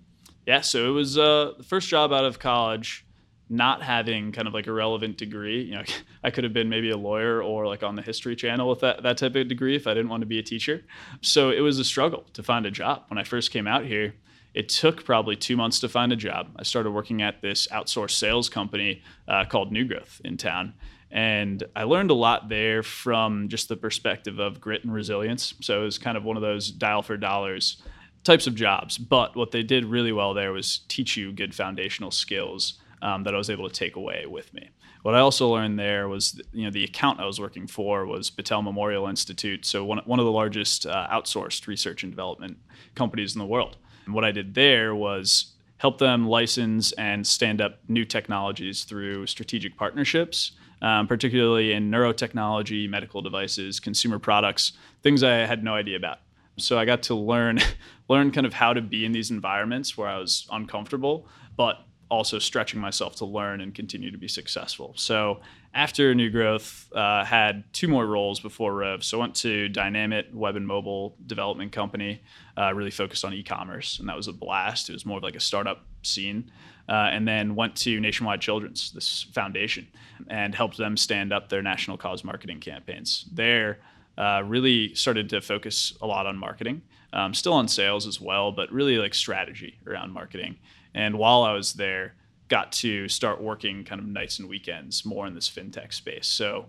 Yeah, 0.47 0.61
so 0.63 0.89
it 0.89 0.93
was 0.93 1.17
uh, 1.17 1.53
the 1.57 1.65
first 1.65 1.89
job 1.89 2.13
out 2.13 2.25
of 2.25 2.39
college 2.39 3.07
not 3.51 3.83
having 3.83 4.33
kind 4.33 4.47
of 4.47 4.55
like 4.55 4.67
a 4.67 4.73
relevant 4.73 5.17
degree. 5.17 5.63
You 5.63 5.77
know, 5.77 5.83
I 6.25 6.31
could 6.31 6.45
have 6.45 6.53
been 6.53 6.69
maybe 6.69 6.91
a 6.91 6.97
lawyer 6.97 7.43
or 7.43 7.67
like 7.67 7.83
on 7.83 7.97
the 7.97 8.03
History 8.03 8.37
Channel 8.37 8.69
with 8.69 8.81
that, 8.81 9.03
that 9.03 9.19
type 9.19 9.35
of 9.37 9.49
degree 9.49 9.77
if 9.77 9.87
I 9.87 9.95
didn't 9.95 10.11
want 10.11 10.21
to 10.23 10.27
be 10.27 10.39
a 10.39 10.43
teacher. 10.43 10.85
So 11.23 11.51
it 11.51 11.61
was 11.61 11.79
a 11.79 11.85
struggle 11.85 12.27
to 12.35 12.43
find 12.43 12.67
a 12.67 12.71
job. 12.71 13.05
When 13.09 13.19
I 13.19 13.25
first 13.25 13.51
came 13.51 13.67
out 13.67 13.85
here, 13.85 14.15
it 14.55 14.69
took 14.69 15.05
probably 15.05 15.37
two 15.37 15.57
months 15.57 15.81
to 15.81 15.89
find 15.89 16.13
a 16.13 16.17
job. 16.17 16.49
I 16.57 16.63
started 16.63 16.91
working 16.91 17.23
at 17.23 17.43
this 17.43 17.69
outsourced 17.69 18.13
sales 18.13 18.49
company 18.49 19.03
uh, 19.27 19.45
called 19.45 19.73
New 19.73 19.85
Growth 19.85 20.21
in 20.25 20.37
town. 20.37 20.75
And 21.11 21.65
I 21.75 21.85
learned 21.85 22.11
a 22.11 22.15
lot 22.15 22.49
there 22.49 22.83
from 22.83 23.49
just 23.49 23.69
the 23.69 23.77
perspective 23.77 24.39
of 24.39 24.61
grit 24.61 24.85
and 24.85 24.93
resilience. 24.93 25.55
So 25.61 25.81
it 25.81 25.85
was 25.85 25.97
kind 25.97 26.17
of 26.17 26.25
one 26.25 26.37
of 26.37 26.43
those 26.43 26.71
dial 26.71 27.03
for 27.03 27.17
dollars 27.17 27.83
types 28.25 28.47
of 28.47 28.55
jobs. 28.55 28.99
But 28.99 29.37
what 29.37 29.53
they 29.53 29.63
did 29.63 29.87
really 29.87 30.13
well 30.13 30.35
there 30.35 30.53
was 30.53 30.81
teach 30.89 31.17
you 31.17 31.33
good 31.33 31.55
foundational 31.55 32.11
skills 32.11 32.75
um, 33.03 33.25
that 33.25 33.35
I 33.35 33.39
was 33.39 33.51
able 33.51 33.69
to 33.69 33.75
take 33.75 33.97
away 33.97 34.27
with 34.27 34.53
me. 34.55 34.71
What 35.03 35.15
I 35.15 35.21
also 35.21 35.49
learned 35.49 35.79
there 35.79 36.09
was, 36.09 36.41
you 36.53 36.65
know, 36.65 36.71
the 36.71 36.85
account 36.85 37.21
I 37.21 37.27
was 37.27 37.41
working 37.41 37.67
for 37.67 38.05
was 38.07 38.31
Battelle 38.31 38.65
Memorial 38.65 39.07
Institute, 39.07 39.65
so 39.65 39.85
one, 39.85 39.99
one 40.05 40.19
of 40.19 40.25
the 40.25 40.33
largest 40.33 40.87
uh, 40.87 41.07
outsourced 41.11 41.67
research 41.67 42.03
and 42.03 42.13
development 42.13 42.59
companies 42.95 43.35
in 43.35 43.39
the 43.39 43.47
world. 43.47 43.77
And 44.05 44.15
what 44.15 44.25
I 44.25 44.33
did 44.33 44.55
there 44.55 44.95
was 44.95 45.55
help 45.79 45.99
them 45.99 46.27
license 46.27 46.93
and 46.93 47.27
stand 47.27 47.61
up 47.61 47.79
new 47.89 48.05
technologies 48.05 48.85
through 48.85 49.27
strategic 49.27 49.77
partnerships, 49.77 50.53
um, 50.83 51.07
particularly 51.07 51.73
in 51.73 51.91
neurotechnology, 51.91 52.89
medical 52.89 53.23
devices, 53.23 53.81
consumer 53.81 54.19
products, 54.19 54.73
things 55.03 55.23
I 55.23 55.47
had 55.47 55.65
no 55.65 55.75
idea 55.75 55.97
about. 55.97 56.19
So 56.57 56.79
I 56.79 56.85
got 56.85 57.03
to 57.05 57.15
learn 57.15 57.61
learn 58.09 58.31
kind 58.31 58.47
of 58.47 58.55
how 58.55 58.73
to 58.73 58.81
be 58.81 59.05
in 59.05 59.13
these 59.13 59.31
environments 59.31 59.97
where 59.97 60.09
I 60.09 60.19
was 60.19 60.47
uncomfortable, 60.51 61.29
but 61.57 61.85
also 62.11 62.39
stretching 62.39 62.81
myself 62.81 63.17
to 63.17 63.25
learn 63.25 63.61
and 63.61 63.75
continue 63.75 64.11
to 64.11 64.19
be 64.19 64.29
successful. 64.29 64.95
So 64.97 65.41
after 65.75 66.15
New 66.15 66.31
Growth, 66.31 66.91
uh, 66.95 67.25
had 67.25 67.65
two 67.73 67.89
more 67.89 68.07
roles 68.07 68.41
before 68.41 68.75
Rove. 68.75 69.05
So 69.05 69.19
I 69.19 69.21
went 69.21 69.35
to 69.37 69.69
Dynamit 69.69 70.33
Web 70.33 70.57
and 70.57 70.67
Mobile 70.67 71.17
Development 71.27 71.71
Company, 71.71 72.23
uh, 72.57 72.73
really 72.75 72.91
focused 72.91 73.25
on 73.25 73.35
e-commerce, 73.35 73.99
and 73.99 74.09
that 74.09 74.17
was 74.17 74.29
a 74.29 74.33
blast. 74.33 74.89
It 74.89 74.95
was 74.95 75.05
more 75.05 75.19
of 75.19 75.23
like 75.23 75.37
a 75.37 75.41
startup 75.41 75.85
scene. 76.03 76.51
Uh, 76.89 77.11
and 77.13 77.29
then 77.29 77.55
went 77.55 77.77
to 77.77 78.01
Nationwide 78.01 78.41
Children's, 78.41 78.93
this 78.93 79.27
foundation, 79.35 79.87
and 80.29 80.55
helped 80.55 80.79
them 80.79 80.97
stand 80.97 81.35
up 81.35 81.51
their 81.51 81.61
national 81.61 81.99
cause 81.99 82.25
marketing 82.25 82.61
campaigns. 82.61 83.27
There, 83.31 83.79
uh, 84.17 84.43
really 84.45 84.95
started 84.95 85.29
to 85.31 85.41
focus 85.41 85.93
a 86.01 86.07
lot 86.07 86.27
on 86.27 86.37
marketing, 86.37 86.83
um, 87.13 87.35
still 87.35 87.53
on 87.53 87.69
sales 87.69 88.07
as 88.07 88.21
well, 88.21 88.53
but 88.53 88.73
really 88.73 88.97
like 88.97 89.15
strategy 89.15 89.79
around 89.87 90.13
marketing. 90.13 90.57
And 90.95 91.19
while 91.19 91.43
I 91.43 91.53
was 91.53 91.75
there, 91.75 92.15
got 92.49 92.73
to 92.73 93.09
start 93.09 93.41
working 93.41 93.85
kind 93.85 94.01
of 94.01 94.07
nights 94.07 94.39
and 94.39 94.49
weekends 94.49 95.05
more 95.05 95.27
in 95.27 95.35
this 95.35 95.49
fintech 95.49 95.93
space. 95.93 96.27
So 96.27 96.67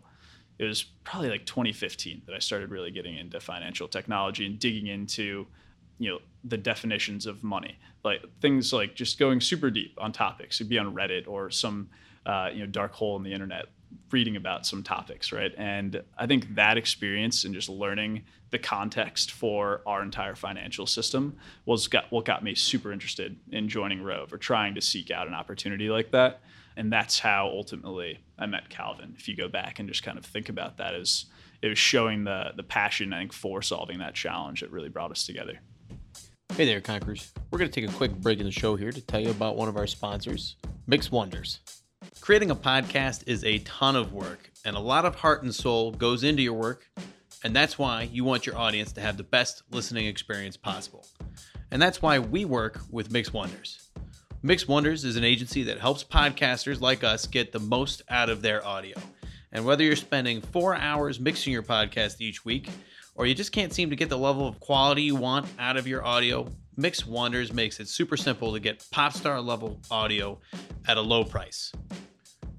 it 0.58 0.66
was 0.66 0.84
probably 1.04 1.30
like 1.30 1.46
2015 1.46 2.24
that 2.26 2.36
I 2.36 2.40
started 2.40 2.70
really 2.70 2.92
getting 2.92 3.18
into 3.18 3.40
financial 3.40 3.88
technology 3.88 4.46
and 4.46 4.60
digging 4.60 4.88
into 4.88 5.48
you 5.98 6.12
know 6.12 6.20
the 6.43 6.58
definitions 6.58 7.25
of 7.25 7.43
money 7.43 7.77
like 8.03 8.22
things 8.41 8.72
like 8.72 8.96
just 8.96 9.19
going 9.19 9.41
super 9.41 9.69
deep 9.69 9.98
on 10.00 10.12
topics 10.12 10.58
it'd 10.60 10.69
be 10.69 10.77
on 10.77 10.93
reddit 10.93 11.27
or 11.27 11.50
some 11.50 11.89
uh, 12.25 12.50
you 12.53 12.60
know 12.60 12.65
dark 12.65 12.93
hole 12.93 13.17
in 13.17 13.24
the 13.24 13.34
internet 13.34 13.65
reading 14.12 14.36
about 14.36 14.65
some 14.65 14.84
topics, 14.84 15.31
right? 15.31 15.53
And 15.58 16.01
I 16.17 16.27
think 16.27 16.55
that 16.55 16.77
experience 16.77 17.43
and 17.43 17.53
just 17.53 17.69
learning 17.69 18.24
the 18.50 18.60
context 18.60 19.31
for 19.31 19.81
our 19.86 20.01
entire 20.01 20.36
financial 20.36 20.88
system 20.88 21.38
was 21.65 21.88
got, 21.88 22.12
what 22.12 22.25
got 22.25 22.43
me 22.43 22.55
super 22.55 22.91
interested 22.91 23.38
in 23.51 23.69
joining 23.69 24.01
Rove 24.01 24.34
or 24.34 24.38
trying 24.38 24.75
to 24.75 24.81
seek 24.81 25.12
out 25.12 25.27
an 25.27 25.34
opportunity 25.34 25.89
like 25.89 26.12
that. 26.12 26.41
And 26.75 26.91
that's 26.91 27.19
how 27.19 27.48
ultimately 27.48 28.19
I 28.38 28.46
met 28.46 28.69
Calvin. 28.69 29.13
If 29.17 29.27
you 29.27 29.36
go 29.36 29.48
back 29.48 29.79
and 29.79 29.88
just 29.88 30.03
kind 30.03 30.17
of 30.17 30.25
think 30.25 30.50
about 30.50 30.77
that 30.77 30.96
as 30.96 31.25
it 31.62 31.67
was 31.67 31.77
showing 31.77 32.24
the 32.24 32.53
the 32.55 32.63
passion 32.63 33.12
I 33.12 33.19
think 33.19 33.34
for 33.34 33.62
solving 33.62 34.00
that 34.00 34.15
challenge 34.15 34.62
that 34.62 34.72
really 34.72 34.88
brought 34.88 35.12
us 35.12 35.25
together. 35.25 35.60
Hey 36.56 36.65
there, 36.65 36.82
Conquerors. 36.82 37.32
We're 37.50 37.60
going 37.60 37.72
to 37.72 37.82
take 37.82 37.89
a 37.89 37.94
quick 37.94 38.13
break 38.15 38.39
in 38.39 38.46
the 38.46 38.51
show 38.51 38.75
here 38.75 38.91
to 38.91 39.01
tell 39.01 39.20
you 39.22 39.29
about 39.29 39.56
one 39.56 39.70
of 39.70 39.77
our 39.77 39.88
sponsors, 39.88 40.58
Mix 40.88 41.10
Wonders. 41.10 41.60
Creating 42.20 42.51
a 42.51 42.56
podcast 42.56 43.24
is 43.27 43.46
a 43.46 43.60
ton 43.60 43.96
of 43.96 44.12
work, 44.12 44.51
and 44.65 44.75
a 44.75 44.79
lot 44.79 45.06
of 45.06 45.15
heart 45.15 45.44
and 45.44 45.56
soul 45.56 45.91
goes 45.91 46.24
into 46.24 46.41
your 46.41 46.53
work, 46.53 46.89
and 47.46 47.56
that's 47.56 47.79
why 47.79 48.10
you 48.12 48.25
want 48.25 48.46
your 48.46 48.58
audience 48.58 48.91
to 48.94 49.01
have 49.01 49.15
the 49.15 49.24
best 49.24 49.63
listening 49.72 50.08
experience 50.08 50.58
possible. 50.58 51.06
And 51.72 51.82
that's 51.82 52.01
why 52.01 52.20
we 52.20 52.44
work 52.44 52.82
with 52.91 53.12
Mix 53.12 53.32
Wonders. 53.32 53.89
Mix 54.41 54.68
Wonders 54.68 55.06
is 55.06 55.15
an 55.15 55.24
agency 55.24 55.63
that 55.63 55.79
helps 55.79 56.03
podcasters 56.03 56.82
like 56.82 57.06
us 57.06 57.25
get 57.25 57.53
the 57.53 57.60
most 57.60 58.01
out 58.10 58.29
of 58.29 58.41
their 58.41 58.65
audio. 58.65 58.98
And 59.51 59.65
whether 59.65 59.84
you're 59.84 59.96
spending 59.96 60.41
four 60.41 60.75
hours 60.75 61.20
mixing 61.20 61.53
your 61.53 61.63
podcast 61.63 62.20
each 62.20 62.44
week, 62.44 62.70
or 63.20 63.26
you 63.26 63.36
just 63.36 63.52
can't 63.52 63.74
seem 63.74 63.90
to 63.90 63.98
get 63.98 64.08
the 64.08 64.18
level 64.18 64.48
of 64.48 64.62
quality 64.62 65.02
you 65.02 65.14
want 65.14 65.46
out 65.60 65.76
of 65.76 65.86
your 65.86 66.06
audio, 66.06 66.48
Mix 66.78 67.06
Wonders 67.06 67.52
makes 67.52 67.82
it 67.82 67.90
super 67.90 68.16
simple 68.16 68.54
to 68.54 68.62
get 68.62 68.88
pop 68.92 69.12
star 69.12 69.42
level 69.42 69.82
audio 69.92 70.40
at 70.88 70.96
a 70.96 71.02
low 71.02 71.26
price. 71.26 71.74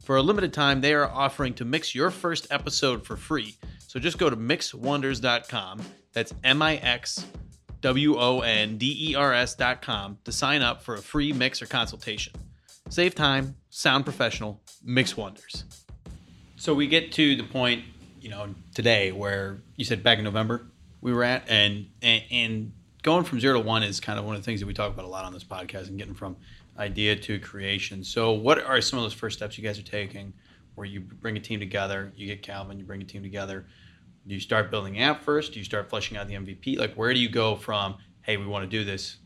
For 0.04 0.18
a 0.18 0.22
limited 0.22 0.52
time, 0.52 0.82
they 0.82 0.92
are 0.92 1.08
offering 1.08 1.54
to 1.54 1.64
mix 1.64 1.94
your 1.94 2.10
first 2.10 2.46
episode 2.50 3.06
for 3.06 3.16
free. 3.16 3.56
So 3.86 3.98
just 3.98 4.18
go 4.18 4.28
to 4.28 4.36
mixwonders.com. 4.36 5.80
That's 6.12 6.34
M 6.44 6.60
I 6.60 6.76
X 6.76 7.24
W 7.80 8.18
O 8.18 8.40
N 8.40 8.76
D 8.76 9.12
E 9.12 9.14
R 9.14 9.32
S.com 9.32 10.18
to 10.24 10.30
sign 10.30 10.60
up 10.60 10.82
for 10.82 10.94
a 10.94 11.00
free 11.00 11.32
mix 11.32 11.62
or 11.62 11.66
consultation. 11.66 12.34
Save 12.90 13.14
time, 13.14 13.56
sound 13.70 14.04
professional, 14.04 14.60
mix 14.84 15.16
wonders. 15.16 15.64
So 16.56 16.74
we 16.74 16.86
get 16.86 17.12
to 17.12 17.34
the 17.34 17.44
point, 17.44 17.82
you 18.20 18.28
know, 18.28 18.54
today 18.74 19.12
where 19.12 19.62
you 19.76 19.84
said 19.84 20.02
back 20.02 20.18
in 20.18 20.24
November 20.24 20.66
we 21.00 21.12
were 21.12 21.24
at, 21.24 21.48
and 21.48 21.86
and, 22.02 22.22
and 22.30 22.72
going 23.02 23.24
from 23.24 23.40
zero 23.40 23.54
to 23.54 23.66
one 23.66 23.82
is 23.82 24.00
kind 24.00 24.18
of 24.18 24.24
one 24.24 24.34
of 24.34 24.42
the 24.42 24.44
things 24.44 24.60
that 24.60 24.66
we 24.66 24.74
talk 24.74 24.92
about 24.92 25.04
a 25.04 25.08
lot 25.08 25.24
on 25.24 25.32
this 25.32 25.44
podcast, 25.44 25.88
and 25.88 25.98
getting 25.98 26.14
from 26.14 26.36
idea 26.78 27.16
to 27.16 27.38
creation. 27.38 28.04
So, 28.04 28.32
what 28.32 28.62
are 28.62 28.80
some 28.80 28.98
of 28.98 29.04
those 29.04 29.12
first 29.12 29.38
steps 29.38 29.56
you 29.58 29.64
guys 29.64 29.78
are 29.78 29.82
taking 29.82 30.32
where 30.74 30.86
you 30.86 31.00
bring 31.00 31.36
a 31.36 31.40
team 31.40 31.60
together? 31.60 32.12
You 32.16 32.26
get 32.26 32.42
Calvin, 32.42 32.78
you 32.78 32.84
bring 32.84 33.02
a 33.02 33.04
team 33.04 33.22
together. 33.22 33.66
Do 34.26 34.34
you 34.34 34.40
start 34.40 34.70
building 34.70 35.00
app 35.00 35.22
first? 35.22 35.52
Do 35.52 35.58
you 35.58 35.64
start 35.64 35.88
fleshing 35.88 36.16
out 36.16 36.28
the 36.28 36.34
MVP? 36.34 36.78
Like, 36.78 36.94
where 36.94 37.12
do 37.14 37.20
you 37.20 37.28
go 37.28 37.56
from, 37.56 37.96
hey, 38.22 38.36
we 38.36 38.46
want 38.46 38.70
to 38.70 38.78
do 38.78 38.84
this 38.84 39.16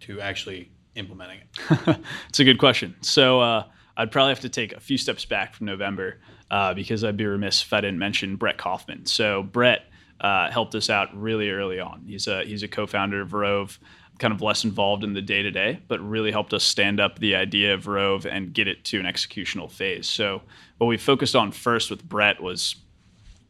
to 0.00 0.20
actually 0.20 0.70
implementing 0.94 1.40
it? 1.40 1.98
it's 2.28 2.38
a 2.38 2.44
good 2.44 2.58
question. 2.58 2.94
So, 3.00 3.40
uh, 3.40 3.64
I'd 3.96 4.12
probably 4.12 4.30
have 4.30 4.40
to 4.40 4.48
take 4.48 4.72
a 4.72 4.80
few 4.80 4.98
steps 4.98 5.24
back 5.24 5.54
from 5.54 5.66
November 5.66 6.20
uh, 6.50 6.74
because 6.74 7.04
I'd 7.04 7.16
be 7.16 7.26
remiss 7.26 7.62
if 7.62 7.72
I 7.72 7.80
didn't 7.80 7.98
mention 7.98 8.36
Brett 8.36 8.58
Kaufman. 8.58 9.06
So, 9.06 9.42
Brett 9.42 9.86
uh, 10.20 10.50
helped 10.50 10.74
us 10.74 10.88
out 10.90 11.08
really 11.20 11.50
early 11.50 11.80
on. 11.80 12.04
He's 12.06 12.26
a 12.26 12.44
he's 12.44 12.62
a 12.62 12.68
co-founder 12.68 13.20
of 13.20 13.32
Rove 13.32 13.78
kind 14.18 14.32
of 14.32 14.40
less 14.40 14.64
involved 14.64 15.04
in 15.04 15.12
the 15.12 15.22
day 15.22 15.42
to 15.42 15.50
day, 15.50 15.80
but 15.88 16.00
really 16.00 16.30
helped 16.30 16.54
us 16.54 16.64
stand 16.64 17.00
up 17.00 17.18
the 17.18 17.34
idea 17.34 17.74
of 17.74 17.86
Rove 17.86 18.24
and 18.26 18.52
get 18.52 18.66
it 18.66 18.84
to 18.84 18.98
an 18.98 19.06
executional 19.06 19.70
phase. 19.70 20.06
So 20.06 20.42
what 20.78 20.86
we 20.86 20.96
focused 20.96 21.36
on 21.36 21.52
first 21.52 21.90
with 21.90 22.02
Brett 22.02 22.42
was, 22.42 22.76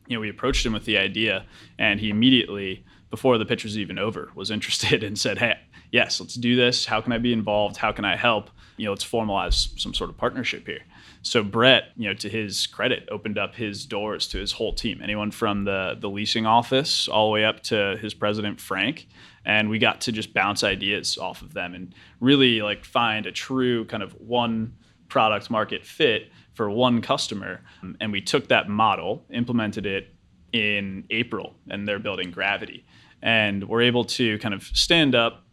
you 0.09 0.17
know, 0.17 0.21
we 0.21 0.29
approached 0.29 0.67
him 0.67 0.73
with 0.73 0.85
the 0.85 0.99
idea, 0.99 1.45
and 1.79 2.01
he 2.01 2.11
immediately 2.11 2.85
before 3.11 3.39
the 3.39 3.47
pitch 3.47 3.63
was 3.63 3.79
even 3.79 3.99
over, 3.99 4.31
was 4.35 4.51
interested 4.57 5.05
and 5.05 5.19
said, 5.19 5.39
"Hey, 5.39 5.55
yes, 5.93 6.21
let's 6.21 6.35
do 6.35 6.57
this. 6.57 6.87
How 6.87 7.01
can 7.01 7.13
I 7.13 7.19
be 7.19 7.33
involved? 7.33 7.77
How 7.77 7.93
can 7.93 8.05
I 8.05 8.17
help? 8.17 8.51
You 8.77 8.87
know, 8.87 8.91
let's 8.91 9.09
formalize 9.09 9.79
some 9.79 9.95
sort 9.95 10.11
of 10.11 10.17
partnership 10.17 10.67
here." 10.67 10.83
So 11.27 11.43
Brett, 11.43 11.91
you 11.97 12.07
know, 12.07 12.15
to 12.15 12.29
his 12.29 12.69
credit, 12.69 13.09
opened 13.11 13.37
up 13.37 13.57
his 13.57 13.85
doors 13.85 14.29
to 14.29 14.39
his 14.39 14.53
whole 14.53 14.73
team, 14.73 15.01
anyone 15.03 15.33
from 15.33 15.65
the 15.65 15.97
the 15.99 16.09
leasing 16.09 16.47
office 16.47 17.09
all 17.09 17.27
the 17.27 17.33
way 17.33 17.45
up 17.45 17.65
to 17.65 17.97
his 18.01 18.15
president 18.15 18.61
Frank, 18.61 19.09
and 19.45 19.69
we 19.69 19.81
got 19.81 20.01
to 20.03 20.13
just 20.13 20.33
bounce 20.33 20.63
ideas 20.63 21.19
off 21.19 21.43
of 21.43 21.53
them 21.53 21.75
and 21.75 21.93
really 22.21 22.63
like 22.63 22.85
find 22.85 23.27
a 23.27 23.33
true 23.33 23.85
kind 23.87 24.05
of 24.05 24.13
one 24.21 24.77
product 25.09 25.51
market 25.51 25.85
fit 25.85 26.31
for 26.55 26.71
one 26.71 27.03
customer. 27.03 27.61
And 28.01 28.13
we 28.13 28.21
took 28.21 28.47
that 28.49 28.69
model, 28.69 29.25
implemented 29.29 29.85
it 29.85 30.15
in 30.53 31.07
April, 31.11 31.57
and 31.69 31.89
they're 31.89 31.99
building 31.99 32.31
Gravity. 32.31 32.87
And 33.21 33.69
we're 33.69 33.83
able 33.83 34.05
to 34.05 34.39
kind 34.39 34.55
of 34.55 34.63
stand 34.63 35.17
up 35.17 35.45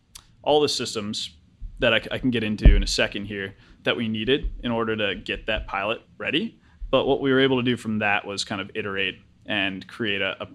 all 0.44 0.62
the 0.62 0.70
systems 0.70 1.32
that 1.80 1.96
I, 1.96 2.01
I 2.12 2.20
can 2.20 2.30
get 2.30 2.44
into 2.44 2.75
in 2.75 2.84
a 2.84 2.88
second 2.88 3.25
here 3.25 3.56
that 3.84 3.98
we 3.98 4.08
needed 4.08 4.52
in 4.63 4.72
order 4.72 4.96
to 4.96 5.16
get 5.16 5.48
that 5.48 5.68
pilot 5.68 6.02
ready. 6.18 6.60
But 6.90 7.06
what 7.06 7.22
we 7.22 7.32
were 7.32 7.40
able 7.40 7.58
to 7.58 7.63
do 7.63 7.75
from 7.75 8.00
that 8.00 8.25
was 8.25 8.44
kind 8.44 8.62
of 8.62 8.72
iterate 8.75 9.20
and 9.46 9.88
create 9.88 10.22
a, 10.22 10.44
a 10.44 10.48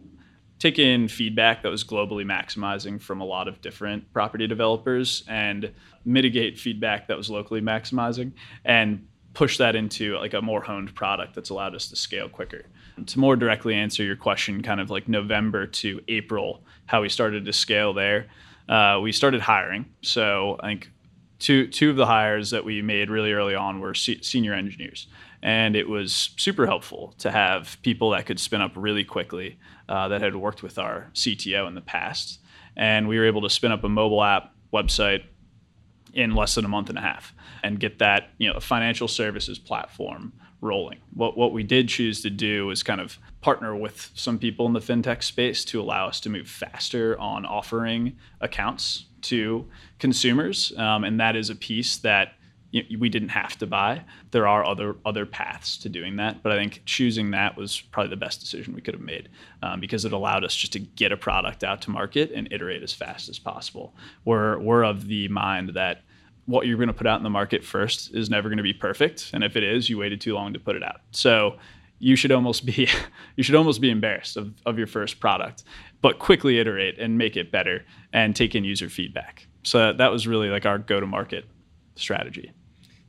take 0.59 0.79
in 0.79 1.09
feedback 1.09 1.63
that 1.63 1.69
was 1.69 1.85
globally 1.85 2.25
maximizing 2.25 3.01
from 3.01 3.21
a 3.21 3.25
lot 3.25 3.49
of 3.49 3.61
different 3.61 4.13
property 4.13 4.47
developers 4.47 5.25
and 5.29 5.73
mitigate 6.05 6.59
feedback 6.59 7.07
that 7.09 7.17
was 7.17 7.31
locally 7.31 7.61
maximizing 7.61 8.33
and 8.65 9.07
push 9.35 9.59
that 9.59 9.77
into 9.77 10.17
like 10.17 10.35
a 10.35 10.43
more 10.43 10.61
honed 10.61 10.93
product 10.95 11.35
that's 11.35 11.51
allowed 11.51 11.75
us 11.75 11.89
to 11.89 11.97
scale 11.97 12.29
quicker. 12.29 12.65
To 13.07 13.19
more 13.21 13.37
directly 13.37 13.75
answer 13.75 14.03
your 14.03 14.17
question, 14.17 14.63
kind 14.63 14.81
of 14.81 14.91
like 14.91 15.07
November 15.07 15.67
to 15.67 16.01
April, 16.09 16.65
how 16.87 17.03
we 17.03 17.09
started 17.09 17.45
to 17.45 17.53
scale 17.53 17.93
there, 17.93 18.27
uh, 18.69 18.99
we 19.01 19.13
started 19.13 19.41
hiring. 19.41 19.87
So 20.03 20.57
I 20.61 20.67
think 20.69 20.91
two 21.39 21.67
two 21.69 21.91
of 21.91 21.97
the 21.97 22.07
hires 22.07 22.51
that 22.51 22.65
we 22.65 22.83
made 22.83 23.11
really 23.11 23.33
early 23.33 23.55
on 23.55 23.81
were 23.81 23.95
se- 23.95 24.23
senior 24.23 24.55
engineers, 24.55 25.07
and 25.43 25.77
it 25.77 25.89
was 25.89 26.31
super 26.37 26.67
helpful 26.67 27.15
to 27.19 27.31
have 27.31 27.79
people 27.83 28.11
that 28.11 28.27
could 28.27 28.41
spin 28.41 28.61
up 28.61 28.73
really 28.75 29.05
quickly 29.05 29.59
uh, 29.89 30.09
that 30.09 30.21
had 30.21 30.37
worked 30.37 30.63
with 30.63 30.79
our 30.79 31.11
CTO 31.15 31.67
in 31.69 31.75
the 31.75 31.81
past, 31.81 32.41
and 32.77 33.09
we 33.09 33.19
were 33.19 33.27
able 33.27 33.43
to 33.43 33.51
spin 33.51 33.73
up 33.73 33.85
a 33.85 33.89
mobile 33.89 34.23
app 34.23 34.53
website 34.73 35.25
in 36.13 36.35
less 36.35 36.55
than 36.55 36.65
a 36.65 36.69
month 36.69 36.89
and 36.89 36.99
a 36.99 37.03
half 37.03 37.35
and 37.63 37.79
get 37.79 37.99
that 37.99 38.31
you 38.39 38.53
know 38.53 38.59
financial 38.61 39.09
services 39.09 39.59
platform 39.59 40.33
rolling. 40.61 40.99
What 41.15 41.37
what 41.37 41.53
we 41.53 41.63
did 41.63 41.89
choose 41.89 42.23
to 42.23 42.31
do 42.31 42.67
was 42.67 42.83
kind 42.83 43.01
of 43.01 43.19
partner 43.41 43.77
with 43.77 44.11
some 44.15 44.39
people 44.39 44.67
in 44.67 44.73
the 44.73 44.81
fintech 44.81 45.23
space 45.23 45.65
to 45.67 45.81
allow 45.81 46.09
us 46.09 46.19
to 46.21 46.31
move 46.31 46.49
faster 46.49 47.19
on 47.21 47.47
offering 47.47 48.17
accounts 48.41 49.05
to 49.23 49.67
consumers, 49.99 50.73
um, 50.77 51.05
and 51.05 51.21
that 51.21 51.37
is 51.37 51.51
a 51.51 51.55
piece 51.55 51.99
that 51.99 52.35
we 52.73 53.09
didn't 53.09 53.31
have 53.31 53.57
to 53.59 53.67
buy. 53.67 54.05
There 54.31 54.47
are 54.47 54.65
other 54.65 54.97
other 55.05 55.25
paths 55.25 55.79
to 55.79 55.89
doing 55.89 56.17
that, 56.17 56.43
but 56.43 56.53
I 56.53 56.57
think 56.57 56.83
choosing 56.85 57.31
that 57.31 57.57
was 57.57 57.81
probably 57.81 58.11
the 58.11 58.17
best 58.17 58.41
decision 58.41 58.75
we 58.75 58.83
could 58.83 58.95
have 58.95 59.03
made 59.03 59.31
um, 59.63 59.81
because 59.81 60.05
it 60.05 60.13
allowed 60.13 60.45
us 60.45 60.55
just 60.55 60.75
to 60.75 60.79
get 60.79 61.11
a 61.11 61.17
product 61.17 61.65
out 61.65 61.81
to 61.83 61.91
market 61.91 62.31
and 62.33 62.49
iterate 62.51 62.83
as 62.83 62.93
fast 62.93 63.29
as 63.29 63.39
possible. 63.39 63.95
We're 64.25 64.59
we're 64.59 64.85
of 64.85 65.07
the 65.09 65.29
mind 65.29 65.71
that 65.71 66.03
what 66.45 66.67
you're 66.67 66.77
going 66.77 66.89
to 66.89 66.95
put 66.95 67.07
out 67.07 67.19
in 67.19 67.25
the 67.25 67.31
market 67.31 67.65
first 67.65 68.15
is 68.15 68.31
never 68.31 68.49
going 68.49 68.59
to 68.59 68.63
be 68.63 68.75
perfect, 68.75 69.31
and 69.33 69.43
if 69.43 69.57
it 69.57 69.63
is, 69.63 69.89
you 69.89 69.97
waited 69.99 70.21
too 70.21 70.35
long 70.35 70.53
to 70.53 70.59
put 70.59 70.77
it 70.77 70.83
out. 70.83 71.01
So 71.11 71.57
you 71.99 72.17
should 72.17 72.33
almost 72.33 72.65
be 72.65 72.89
you 73.37 73.43
should 73.43 73.55
almost 73.55 73.81
be 73.81 73.91
embarrassed 73.91 74.37
of, 74.37 74.55
of 74.67 74.79
your 74.79 74.87
first 74.87 75.21
product, 75.21 75.65
but 76.01 76.19
quickly 76.19 76.59
iterate 76.59 76.99
and 76.99 77.19
make 77.19 77.37
it 77.37 77.51
better 77.51 77.85
and 78.13 78.35
take 78.35 78.55
in 78.55 78.65
user 78.65 78.89
feedback. 78.89 79.47
So 79.63 79.93
that 79.93 80.11
was 80.11 80.27
really 80.27 80.49
like 80.49 80.67
our 80.67 80.79
go 80.79 81.01
to 81.01 81.07
market 81.07 81.45
strategy. 81.97 82.53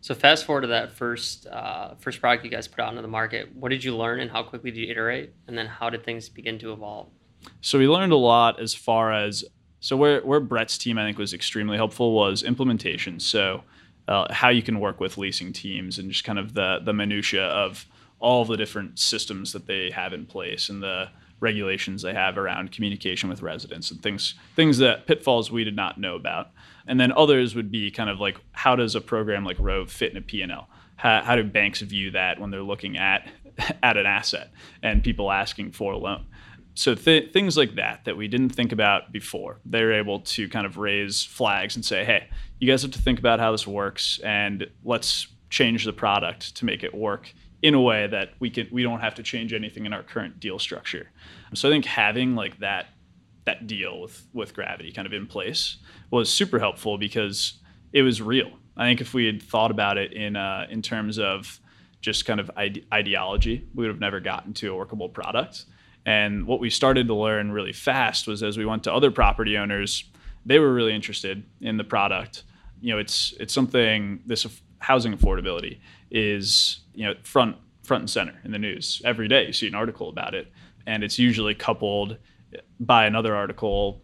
So 0.02 0.16
fast 0.16 0.46
forward 0.46 0.62
to 0.62 0.68
that 0.68 0.94
first 0.94 1.46
uh, 1.48 1.96
first 1.96 2.22
product 2.22 2.46
you 2.46 2.52
guys 2.52 2.68
put 2.68 2.80
out 2.80 2.90
into 2.90 3.02
the 3.02 3.08
market. 3.08 3.54
What 3.56 3.70
did 3.70 3.84
you 3.84 3.96
learn, 3.96 4.20
and 4.20 4.32
how 4.32 4.44
quickly 4.44 4.72
did 4.72 4.80
you 4.80 4.92
iterate? 4.92 5.34
And 5.48 5.58
then 5.58 5.68
how 5.68 5.90
did 5.90 6.04
things 6.04 6.30
begin 6.30 6.58
to 6.60 6.72
evolve? 6.72 7.10
So 7.62 7.80
we 7.80 7.88
learned 7.88 8.12
a 8.12 8.18
lot 8.18 8.60
as 8.60 8.74
far 8.74 9.12
as 9.14 9.44
so 9.80 9.98
where 9.98 10.22
where 10.22 10.40
Brett's 10.40 10.78
team 10.78 10.98
I 10.98 11.06
think 11.06 11.18
was 11.18 11.34
extremely 11.34 11.78
helpful 11.78 12.14
was 12.14 12.44
implementation. 12.44 13.20
So 13.20 13.64
uh, 14.08 14.34
how 14.34 14.50
you 14.50 14.64
can 14.64 14.80
work 14.80 15.00
with 15.00 15.18
leasing 15.18 15.54
teams 15.54 16.00
and 16.00 16.10
just 16.10 16.24
kind 16.24 16.40
of 16.40 16.54
the 16.54 16.80
the 16.84 16.94
minutia 16.94 17.46
of 17.46 17.86
all 18.20 18.46
the 18.46 18.58
different 18.58 19.00
systems 19.00 19.54
that 19.54 19.66
they 19.66 19.92
have 19.92 20.14
in 20.14 20.26
place 20.26 20.70
and 20.70 20.84
the 20.84 21.10
regulations 21.40 22.02
they 22.02 22.14
have 22.14 22.38
around 22.38 22.72
communication 22.72 23.30
with 23.30 23.42
residents 23.42 23.92
and 23.92 24.02
things 24.02 24.36
things 24.56 24.78
that 24.80 25.08
pitfalls 25.08 25.52
we 25.52 25.64
did 25.64 25.76
not 25.76 25.98
know 25.98 26.16
about. 26.16 26.50
And 26.88 27.00
then 27.00 27.12
others 27.12 27.56
would 27.56 27.72
be 27.72 27.92
kind 27.92 28.10
of 28.10 28.20
like 28.20 28.38
how 28.52 28.76
does 28.76 28.96
a 28.96 29.02
program 29.02 29.46
like 29.46 29.58
Rove 29.60 29.92
fit 29.92 30.12
in 30.12 30.18
a 30.18 30.22
P&L? 30.22 30.68
How, 30.98 31.22
how 31.22 31.36
do 31.36 31.44
banks 31.44 31.82
view 31.82 32.12
that 32.12 32.40
when 32.40 32.50
they're 32.50 32.62
looking 32.62 32.98
at 32.98 33.30
at 33.84 33.98
an 33.98 34.06
asset 34.06 34.52
and 34.84 35.04
people 35.04 35.32
asking 35.32 35.72
for 35.72 35.94
a 35.94 35.98
loan? 35.98 36.26
So 36.74 36.96
th- 36.96 37.34
things 37.34 37.58
like 37.58 37.76
that 37.76 38.06
that 38.06 38.16
we 38.16 38.28
didn't 38.28 38.50
think 38.50 38.72
about 38.72 39.12
before, 39.12 39.60
they're 39.66 39.94
able 39.94 40.22
to 40.22 40.48
kind 40.48 40.66
of 40.66 40.78
raise 40.78 41.24
flags 41.24 41.76
and 41.76 41.84
say, 41.84 42.06
"Hey, 42.06 42.30
you 42.60 42.70
guys 42.70 42.84
have 42.84 42.92
to 42.92 43.02
think 43.02 43.20
about 43.20 43.40
how 43.40 43.52
this 43.52 43.68
works, 43.68 44.20
and 44.24 44.66
let's 44.84 45.28
change 45.50 45.84
the 45.84 45.92
product 45.92 46.56
to 46.56 46.66
make 46.66 46.84
it 46.84 46.94
work 46.94 47.34
in 47.62 47.74
a 47.74 47.82
way 47.82 48.08
that 48.08 48.34
we 48.40 48.50
can 48.50 48.68
we 48.72 48.84
don't 48.84 49.02
have 49.02 49.16
to 49.16 49.24
change 49.24 49.54
anything 49.54 49.86
in 49.86 49.94
our 49.94 50.04
current 50.04 50.40
deal 50.40 50.60
structure. 50.60 51.10
So 51.54 51.68
I 51.68 51.72
think 51.72 51.86
having 51.86 52.36
like 52.36 52.60
that 52.60 52.88
that 53.46 53.68
deal 53.68 54.02
with 54.02 54.26
with 54.34 54.54
Gravity 54.54 54.92
kind 54.92 55.06
of 55.06 55.14
in 55.14 55.28
place 55.28 55.78
was 56.12 56.32
super 56.32 56.60
helpful 56.60 56.98
because 56.98 57.60
it 57.94 58.02
was 58.02 58.22
real. 58.22 58.52
I 58.78 58.86
think 58.86 59.02
if 59.02 59.14
we 59.14 59.26
had 59.26 59.42
thought 59.42 59.72
about 59.72 59.98
it 59.98 60.14
in 60.14 60.36
uh, 60.36 60.68
in 60.70 60.82
terms 60.82 61.20
of 61.20 61.60
just 62.02 62.26
kind 62.26 62.40
of 62.40 62.50
ide- 62.56 62.86
ideology, 62.94 63.68
we 63.76 63.84
would 63.84 63.92
have 63.92 64.00
never 64.00 64.20
gotten 64.20 64.54
to 64.54 64.72
a 64.72 64.76
workable 64.76 65.10
product. 65.10 65.66
And 66.06 66.48
what 66.48 66.62
we 66.62 66.70
started 66.70 67.08
to 67.08 67.14
learn 67.14 67.52
really 67.52 67.74
fast 67.74 68.26
was 68.26 68.42
as 68.42 68.58
we 68.58 68.66
went 68.66 68.84
to 68.86 68.94
other 68.94 69.12
property 69.12 69.58
owners, 69.58 70.06
they 70.46 70.60
were 70.60 70.74
really 70.74 70.96
interested 70.96 71.44
in 71.60 71.76
the 71.76 71.84
product. 71.84 72.44
You 72.82 72.94
know, 72.94 73.00
it's 73.00 73.34
it's 73.40 73.54
something 73.54 74.22
this 74.26 74.48
housing 74.80 75.14
affordability 75.14 75.80
is 76.10 76.80
you 77.00 77.06
know 77.06 77.14
front 77.24 77.56
front 77.82 78.02
and 78.02 78.10
center 78.10 78.40
in 78.44 78.52
the 78.52 78.60
news 78.60 79.02
every 79.06 79.28
day. 79.30 79.48
You 79.48 79.54
see 79.54 79.68
an 79.68 79.74
article 79.74 80.10
about 80.10 80.36
it, 80.36 80.52
and 80.86 81.02
it's 81.02 81.18
usually 81.18 81.56
coupled 81.56 82.18
by 82.80 83.06
another 83.06 83.36
article 83.36 84.02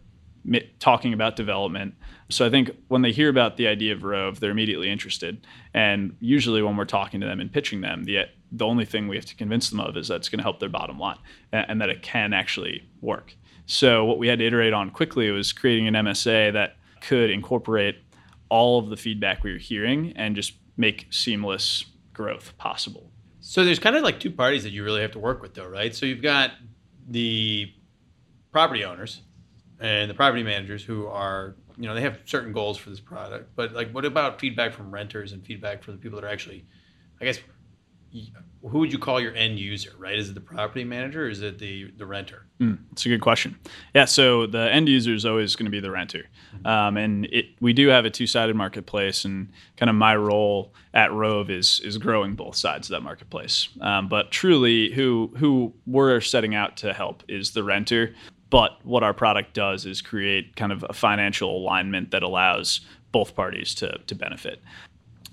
talking 0.78 1.12
about 1.12 1.36
development. 1.36 1.94
So 2.30 2.46
I 2.46 2.50
think 2.50 2.70
when 2.88 3.02
they 3.02 3.12
hear 3.12 3.28
about 3.28 3.56
the 3.56 3.66
idea 3.66 3.92
of 3.92 4.02
Rove, 4.02 4.40
they're 4.40 4.50
immediately 4.50 4.88
interested. 4.88 5.46
And 5.74 6.16
usually 6.20 6.62
when 6.62 6.76
we're 6.76 6.84
talking 6.84 7.20
to 7.20 7.26
them 7.26 7.40
and 7.40 7.52
pitching 7.52 7.82
them, 7.82 8.04
the 8.04 8.24
the 8.50 8.64
only 8.64 8.86
thing 8.86 9.08
we 9.08 9.16
have 9.16 9.26
to 9.26 9.36
convince 9.36 9.68
them 9.68 9.80
of 9.80 9.96
is 9.96 10.08
that 10.08 10.16
it's 10.16 10.28
going 10.30 10.38
to 10.38 10.44
help 10.44 10.60
their 10.60 10.68
bottom 10.70 10.98
line 10.98 11.18
and, 11.52 11.66
and 11.68 11.80
that 11.80 11.90
it 11.90 12.00
can 12.00 12.32
actually 12.32 12.88
work. 13.02 13.34
So 13.66 14.04
what 14.04 14.18
we 14.18 14.28
had 14.28 14.38
to 14.38 14.46
iterate 14.46 14.72
on 14.72 14.90
quickly 14.90 15.30
was 15.30 15.52
creating 15.52 15.88
an 15.88 15.94
MSA 15.94 16.52
that 16.54 16.76
could 17.02 17.30
incorporate 17.30 17.96
all 18.48 18.78
of 18.78 18.88
the 18.88 18.96
feedback 18.96 19.42
we 19.42 19.52
were 19.52 19.58
hearing 19.58 20.12
and 20.16 20.34
just 20.36 20.54
make 20.76 21.08
seamless 21.10 21.84
growth 22.16 22.56
possible. 22.56 23.12
So 23.40 23.62
there's 23.62 23.78
kind 23.78 23.94
of 23.94 24.02
like 24.02 24.18
two 24.18 24.30
parties 24.30 24.62
that 24.62 24.70
you 24.70 24.82
really 24.82 25.02
have 25.02 25.12
to 25.12 25.18
work 25.18 25.42
with, 25.42 25.52
though, 25.52 25.68
right? 25.68 25.94
So 25.94 26.06
you've 26.06 26.22
got 26.22 26.52
the 27.06 27.70
property 28.50 28.84
owners 28.84 29.20
and 29.78 30.10
the 30.10 30.14
property 30.14 30.42
managers 30.42 30.82
who 30.82 31.06
are, 31.06 31.56
you 31.76 31.86
know, 31.86 31.94
they 31.94 32.00
have 32.00 32.20
certain 32.24 32.54
goals 32.54 32.78
for 32.78 32.88
this 32.88 33.00
product. 33.00 33.54
But 33.54 33.74
like, 33.74 33.92
what 33.92 34.06
about 34.06 34.40
feedback 34.40 34.72
from 34.72 34.90
renters 34.90 35.32
and 35.32 35.44
feedback 35.44 35.84
from 35.84 35.94
the 35.94 36.00
people 36.00 36.18
that 36.18 36.26
are 36.26 36.30
actually, 36.30 36.64
I 37.20 37.26
guess, 37.26 37.38
who 38.68 38.80
would 38.80 38.92
you 38.92 38.98
call 38.98 39.20
your 39.20 39.34
end 39.34 39.58
user, 39.58 39.92
right? 39.98 40.18
Is 40.18 40.30
it 40.30 40.34
the 40.34 40.40
property 40.40 40.84
manager 40.84 41.26
or 41.26 41.28
is 41.28 41.42
it 41.42 41.58
the, 41.58 41.90
the 41.96 42.06
renter? 42.06 42.46
Mm, 42.60 42.78
that's 42.90 43.06
a 43.06 43.08
good 43.08 43.20
question. 43.20 43.58
Yeah, 43.94 44.06
so 44.06 44.46
the 44.46 44.70
end 44.72 44.88
user 44.88 45.14
is 45.14 45.24
always 45.24 45.56
going 45.56 45.66
to 45.66 45.70
be 45.70 45.80
the 45.80 45.90
renter. 45.90 46.24
Mm-hmm. 46.54 46.66
Um, 46.66 46.96
and 46.96 47.26
it, 47.26 47.46
we 47.60 47.72
do 47.72 47.88
have 47.88 48.04
a 48.04 48.10
two 48.10 48.26
sided 48.26 48.56
marketplace, 48.56 49.24
and 49.24 49.48
kind 49.76 49.90
of 49.90 49.96
my 49.96 50.16
role 50.16 50.72
at 50.94 51.12
Rove 51.12 51.50
is, 51.50 51.80
is 51.80 51.98
growing 51.98 52.34
both 52.34 52.56
sides 52.56 52.88
of 52.88 52.92
that 52.94 53.02
marketplace. 53.02 53.68
Um, 53.80 54.08
but 54.08 54.30
truly, 54.30 54.92
who, 54.92 55.32
who 55.36 55.74
we're 55.86 56.20
setting 56.20 56.54
out 56.54 56.76
to 56.78 56.92
help 56.92 57.22
is 57.28 57.52
the 57.52 57.62
renter. 57.62 58.14
But 58.48 58.78
what 58.84 59.02
our 59.02 59.12
product 59.12 59.54
does 59.54 59.86
is 59.86 60.00
create 60.00 60.56
kind 60.56 60.72
of 60.72 60.84
a 60.88 60.92
financial 60.92 61.56
alignment 61.56 62.12
that 62.12 62.22
allows 62.22 62.80
both 63.12 63.34
parties 63.34 63.74
to, 63.76 63.98
to 64.06 64.14
benefit. 64.14 64.62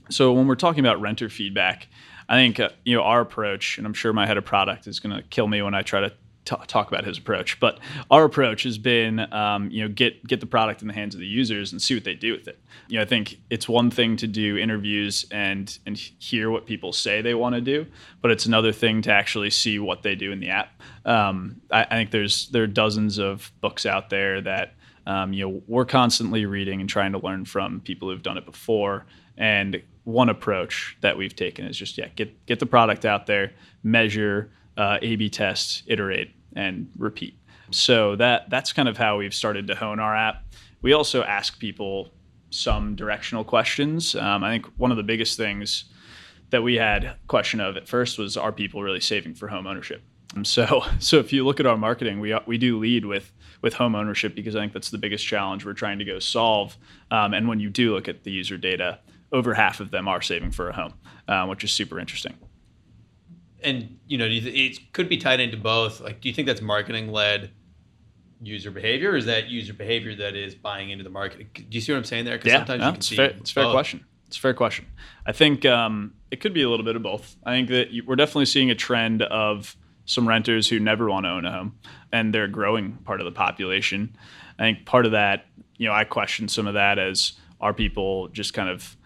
So 0.10 0.34
when 0.34 0.48
we're 0.48 0.56
talking 0.56 0.80
about 0.80 1.00
renter 1.00 1.30
feedback, 1.30 1.88
I 2.30 2.36
think 2.36 2.60
uh, 2.60 2.70
you 2.86 2.96
know 2.96 3.04
our 3.04 3.22
approach, 3.22 3.78
and 3.78 3.88
I'm 3.88 3.94
sure 3.94 4.14
my 4.14 4.26
head 4.26 4.38
of 4.38 4.46
product 4.46 4.88
is 4.88 5.00
going 5.00 5.16
to 5.16 5.24
kill 5.24 5.48
me 5.48 5.62
when 5.62 5.74
I 5.74 5.82
try 5.82 6.02
to 6.02 6.14
t- 6.46 6.56
talk 6.68 6.88
about 6.88 7.06
his 7.06 7.18
approach. 7.18 7.60
But 7.60 7.80
our 8.12 8.26
approach 8.26 8.64
has 8.64 8.78
been, 8.78 9.20
um, 9.34 9.70
you 9.70 9.82
know, 9.82 9.90
get 9.90 10.26
get 10.28 10.40
the 10.40 10.46
product 10.46 10.82
in 10.82 10.88
the 10.88 10.94
hands 10.94 11.16
of 11.16 11.20
the 11.20 11.28
users 11.28 11.72
and 11.72 11.82
see 11.82 11.96
what 11.96 12.04
they 12.04 12.16
do 12.16 12.34
with 12.34 12.48
it. 12.48 12.60
You 12.88 12.98
know, 12.98 13.04
I 13.04 13.06
think 13.06 13.40
it's 13.50 13.68
one 13.68 13.90
thing 13.90 14.18
to 14.18 14.28
do 14.28 14.58
interviews 14.58 15.26
and 15.32 15.78
and 15.86 15.98
hear 15.98 16.50
what 16.50 16.66
people 16.66 16.94
say 16.94 17.22
they 17.22 17.34
want 17.34 17.56
to 17.56 17.62
do, 17.62 17.86
but 18.22 18.32
it's 18.32 18.46
another 18.46 18.72
thing 18.72 19.02
to 19.04 19.12
actually 19.12 19.50
see 19.50 19.80
what 19.80 20.04
they 20.04 20.16
do 20.16 20.32
in 20.32 20.40
the 20.40 20.50
app. 20.50 20.82
Um, 21.06 21.62
I, 21.72 21.84
I, 21.84 21.96
think 21.96 22.12
there's 22.12 22.48
there 22.50 22.64
are 22.64 22.68
dozens 22.68 23.18
of 23.18 23.52
books 23.62 23.86
out 23.86 24.10
there 24.10 24.42
that 24.42 24.76
um, 25.06 25.34
you 25.34 25.48
know 25.48 25.62
we're 25.68 25.86
constantly 25.86 26.46
reading 26.46 26.80
and 26.82 26.90
trying 26.90 27.12
to 27.14 27.20
learn 27.20 27.46
from 27.46 27.82
people 27.82 28.10
who've 28.10 28.24
done 28.24 28.38
it 28.38 28.46
before. 28.46 29.06
And 29.38 29.82
one 30.04 30.30
approach 30.30 30.98
that 31.02 31.18
we've 31.18 31.36
taken 31.36 31.66
is 31.66 31.78
just 31.78 31.98
yeah, 31.98 32.10
get 32.16 32.46
get 32.46 32.60
the 32.60 32.66
product 32.66 33.06
out 33.06 33.26
there, 33.26 33.54
measure 33.84 34.52
uh, 34.78 34.98
A/B 35.02 35.30
test, 35.30 35.84
iterate, 35.88 36.32
and 36.56 36.90
repeat. 36.98 37.38
So 37.72 38.16
that 38.18 38.50
that's 38.50 38.74
kind 38.74 38.90
of 38.90 38.98
how 38.98 39.18
we've 39.18 39.34
started 39.34 39.68
to 39.68 39.76
hone 39.76 40.00
our 40.00 40.16
app. 40.16 40.44
We 40.82 40.94
also 40.94 41.24
ask 41.24 41.60
people 41.60 42.12
some 42.50 42.96
directional 42.96 43.44
questions. 43.44 44.16
Um, 44.16 44.44
I 44.44 44.52
think 44.52 44.68
one 44.78 44.92
of 44.92 44.98
the 44.98 45.04
biggest 45.04 45.38
things 45.38 45.86
that 46.50 46.62
we 46.62 46.76
had 46.76 47.16
question 47.28 47.60
of 47.60 47.78
at 47.78 47.88
first 47.88 48.20
was 48.20 48.38
are 48.38 48.52
people 48.52 48.84
really 48.84 49.00
saving 49.00 49.34
for 49.34 49.48
home 49.48 49.66
ownership? 49.66 50.04
Um, 50.36 50.46
so 50.46 50.84
so 51.00 51.18
if 51.20 51.34
you 51.34 51.46
look 51.46 51.60
at 51.60 51.66
our 51.66 51.78
marketing, 51.78 52.20
we 52.20 52.38
we 52.46 52.58
do 52.58 52.78
lead 52.78 53.06
with 53.06 53.32
with 53.62 53.74
home 53.76 53.96
ownership 53.96 54.36
because 54.36 54.56
I 54.56 54.60
think 54.60 54.74
that's 54.74 54.90
the 54.90 54.98
biggest 54.98 55.26
challenge 55.26 55.66
we're 55.66 55.74
trying 55.74 56.00
to 56.00 56.06
go 56.06 56.20
solve. 56.20 56.78
Um, 57.10 57.34
and 57.34 57.48
when 57.48 57.60
you 57.60 57.70
do 57.70 57.94
look 57.94 58.10
at 58.10 58.24
the 58.24 58.32
user 58.32 58.58
data, 58.58 59.00
over 59.34 59.54
half 59.54 59.82
of 59.82 59.92
them 59.92 60.08
are 60.08 60.22
saving 60.22 60.52
for 60.52 60.70
a 60.70 60.74
home, 60.74 60.94
uh, 61.28 61.46
which 61.48 61.64
is 61.64 61.74
super 61.74 62.00
interesting 62.00 62.38
and 63.64 63.98
you 64.08 64.18
know, 64.18 64.28
it 64.30 64.94
could 64.94 65.10
be 65.10 65.18
tied 65.18 65.40
into 65.40 65.58
both. 65.58 66.02
Like, 66.02 66.22
do 66.22 66.28
you 66.28 66.36
think 66.36 66.48
that's 66.48 66.62
marketing 66.62 67.12
led 67.12 67.52
user 68.42 68.72
behavior, 68.72 69.12
or 69.12 69.16
is 69.16 69.26
that 69.26 69.48
user 69.48 69.74
behavior 69.74 70.14
that 70.16 70.36
is 70.36 70.54
buying 70.54 70.90
into 70.90 71.04
the 71.04 71.10
market? 71.10 71.54
Do 71.54 71.64
you 71.70 71.82
see 71.82 71.92
what 71.92 72.00
I'm 72.00 72.04
saying 72.04 72.26
there? 72.26 72.38
Because 72.38 72.52
yeah, 72.52 72.66
sometimes 72.66 72.82
no, 72.82 72.90
it's 72.90 73.10
fair. 73.10 73.30
It's 73.30 73.52
a 73.52 73.54
fair 73.54 73.72
question. 73.72 74.06
It's 74.28 74.38
a 74.38 74.42
fair 74.42 74.54
question. 74.54 74.86
I 75.26 75.32
think 75.32 75.66
um, 75.66 76.14
it 76.32 76.42
could 76.42 76.54
be 76.54 76.64
a 76.64 76.70
little 76.70 76.86
bit 76.86 76.96
of 76.96 77.04
both. 77.04 77.36
I 77.44 77.52
think 77.52 77.70
that 77.70 77.90
we're 78.06 78.16
definitely 78.16 78.46
seeing 78.46 78.70
a 78.70 78.76
trend 78.76 79.22
of 79.22 79.76
some 80.06 80.28
renters 80.28 80.68
who 80.68 80.80
never 80.80 81.10
want 81.10 81.26
to 81.26 81.30
own 81.30 81.46
a 81.46 81.52
home, 81.52 81.76
and 82.12 82.34
they're 82.34 82.46
a 82.46 82.52
growing 82.52 82.98
part 83.06 83.22
of 83.22 83.26
the 83.26 83.32
population. 83.32 84.16
I 84.60 84.64
think 84.64 84.86
part 84.86 85.06
of 85.06 85.14
that, 85.14 85.46
you 85.78 85.88
know, 85.88 85.94
I 85.94 86.04
question 86.04 86.48
some 86.48 86.68
of 86.68 86.74
that 86.74 87.00
as 87.00 87.34
are 87.62 87.74
people 87.74 88.28
just 88.30 88.54
kind 88.54 88.70
of 88.70 88.98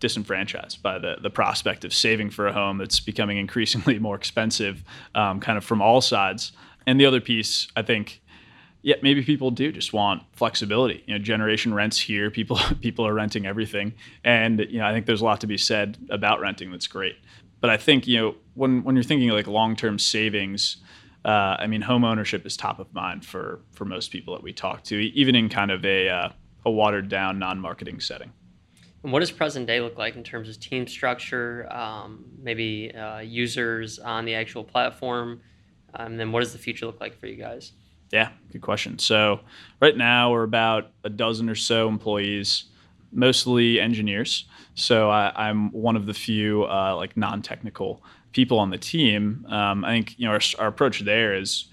disenfranchised 0.00 0.82
by 0.82 0.98
the 0.98 1.16
the 1.22 1.30
prospect 1.30 1.84
of 1.84 1.92
saving 1.92 2.30
for 2.30 2.46
a 2.46 2.52
home 2.52 2.78
that's 2.78 3.00
becoming 3.00 3.38
increasingly 3.38 3.98
more 4.08 4.16
expensive, 4.16 4.84
um, 5.14 5.40
kind 5.40 5.58
of 5.58 5.64
from 5.64 5.82
all 5.82 6.00
sides. 6.00 6.52
And 6.86 6.98
the 6.98 7.06
other 7.06 7.20
piece, 7.20 7.68
I 7.76 7.82
think, 7.82 8.22
yeah, 8.82 8.96
maybe 9.02 9.22
people 9.22 9.50
do 9.50 9.70
just 9.72 9.92
want 9.92 10.22
flexibility. 10.32 11.04
You 11.06 11.14
know, 11.14 11.22
generation 11.22 11.74
rents 11.74 11.98
here. 11.98 12.30
People 12.30 12.58
people 12.80 13.06
are 13.06 13.14
renting 13.14 13.46
everything, 13.46 13.94
and 14.24 14.60
you 14.60 14.78
know, 14.78 14.86
I 14.86 14.92
think 14.92 15.06
there's 15.06 15.20
a 15.20 15.24
lot 15.24 15.40
to 15.42 15.46
be 15.46 15.58
said 15.58 15.98
about 16.10 16.40
renting. 16.40 16.70
That's 16.70 16.86
great. 16.86 17.16
But 17.60 17.70
I 17.70 17.76
think 17.76 18.06
you 18.06 18.18
know 18.18 18.34
when 18.54 18.84
when 18.84 18.94
you're 18.94 19.02
thinking 19.02 19.28
like 19.30 19.46
long 19.46 19.76
term 19.76 19.98
savings. 19.98 20.78
Uh, 21.24 21.56
I 21.58 21.66
mean, 21.66 21.82
home 21.82 22.04
ownership 22.04 22.46
is 22.46 22.56
top 22.56 22.78
of 22.78 22.94
mind 22.94 23.26
for 23.26 23.60
for 23.72 23.84
most 23.84 24.12
people 24.12 24.34
that 24.34 24.42
we 24.42 24.52
talk 24.52 24.84
to, 24.84 24.96
even 24.96 25.34
in 25.34 25.48
kind 25.48 25.72
of 25.72 25.84
a 25.84 26.08
uh, 26.08 26.28
a 26.64 26.70
watered 26.70 27.08
down 27.08 27.40
non 27.40 27.58
marketing 27.58 27.98
setting. 27.98 28.32
And 29.02 29.12
what 29.12 29.20
does 29.20 29.30
present 29.30 29.66
day 29.66 29.80
look 29.80 29.96
like 29.96 30.16
in 30.16 30.24
terms 30.24 30.48
of 30.48 30.58
team 30.58 30.86
structure, 30.86 31.72
um, 31.72 32.24
maybe 32.42 32.92
uh, 32.94 33.20
users 33.20 33.98
on 33.98 34.24
the 34.24 34.34
actual 34.34 34.64
platform? 34.64 35.40
Um, 35.94 36.12
and 36.12 36.20
then 36.20 36.32
what 36.32 36.40
does 36.40 36.52
the 36.52 36.58
future 36.58 36.86
look 36.86 37.00
like 37.00 37.18
for 37.18 37.26
you 37.26 37.36
guys? 37.36 37.72
Yeah, 38.10 38.30
good 38.52 38.62
question. 38.62 38.98
So, 38.98 39.40
right 39.80 39.96
now 39.96 40.32
we're 40.32 40.42
about 40.42 40.92
a 41.04 41.10
dozen 41.10 41.48
or 41.48 41.54
so 41.54 41.88
employees, 41.88 42.64
mostly 43.12 43.80
engineers. 43.80 44.46
So, 44.74 45.10
I, 45.10 45.48
am 45.48 45.70
one 45.72 45.94
of 45.94 46.06
the 46.06 46.14
few 46.14 46.64
uh, 46.64 46.96
like 46.96 47.16
non-technical 47.16 48.02
people 48.32 48.58
on 48.58 48.70
the 48.70 48.78
team. 48.78 49.46
Um, 49.48 49.84
I 49.84 49.92
think 49.92 50.18
you 50.18 50.26
know 50.26 50.32
our, 50.32 50.40
our 50.58 50.68
approach 50.68 51.00
there 51.00 51.34
is 51.34 51.66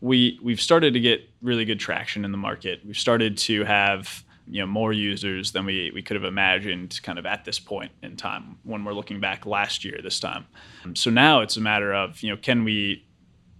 we 0.00 0.38
we've 0.42 0.60
started 0.60 0.92
to 0.94 1.00
get 1.00 1.28
really 1.40 1.64
good 1.64 1.80
traction 1.80 2.24
in 2.24 2.32
the 2.32 2.38
market. 2.38 2.80
We've 2.84 2.98
started 2.98 3.38
to 3.38 3.64
have 3.64 4.24
you 4.48 4.60
know 4.60 4.66
more 4.66 4.92
users 4.92 5.52
than 5.52 5.64
we, 5.64 5.90
we 5.94 6.02
could 6.02 6.14
have 6.14 6.24
imagined 6.24 7.00
kind 7.02 7.18
of 7.18 7.26
at 7.26 7.44
this 7.44 7.58
point 7.58 7.92
in 8.02 8.16
time 8.16 8.58
when 8.64 8.84
we're 8.84 8.94
looking 8.94 9.20
back 9.20 9.46
last 9.46 9.84
year 9.84 10.00
this 10.02 10.20
time. 10.20 10.46
So 10.94 11.10
now 11.10 11.40
it's 11.40 11.56
a 11.56 11.60
matter 11.60 11.92
of 11.92 12.22
you 12.22 12.30
know 12.30 12.36
can 12.36 12.64
we 12.64 13.06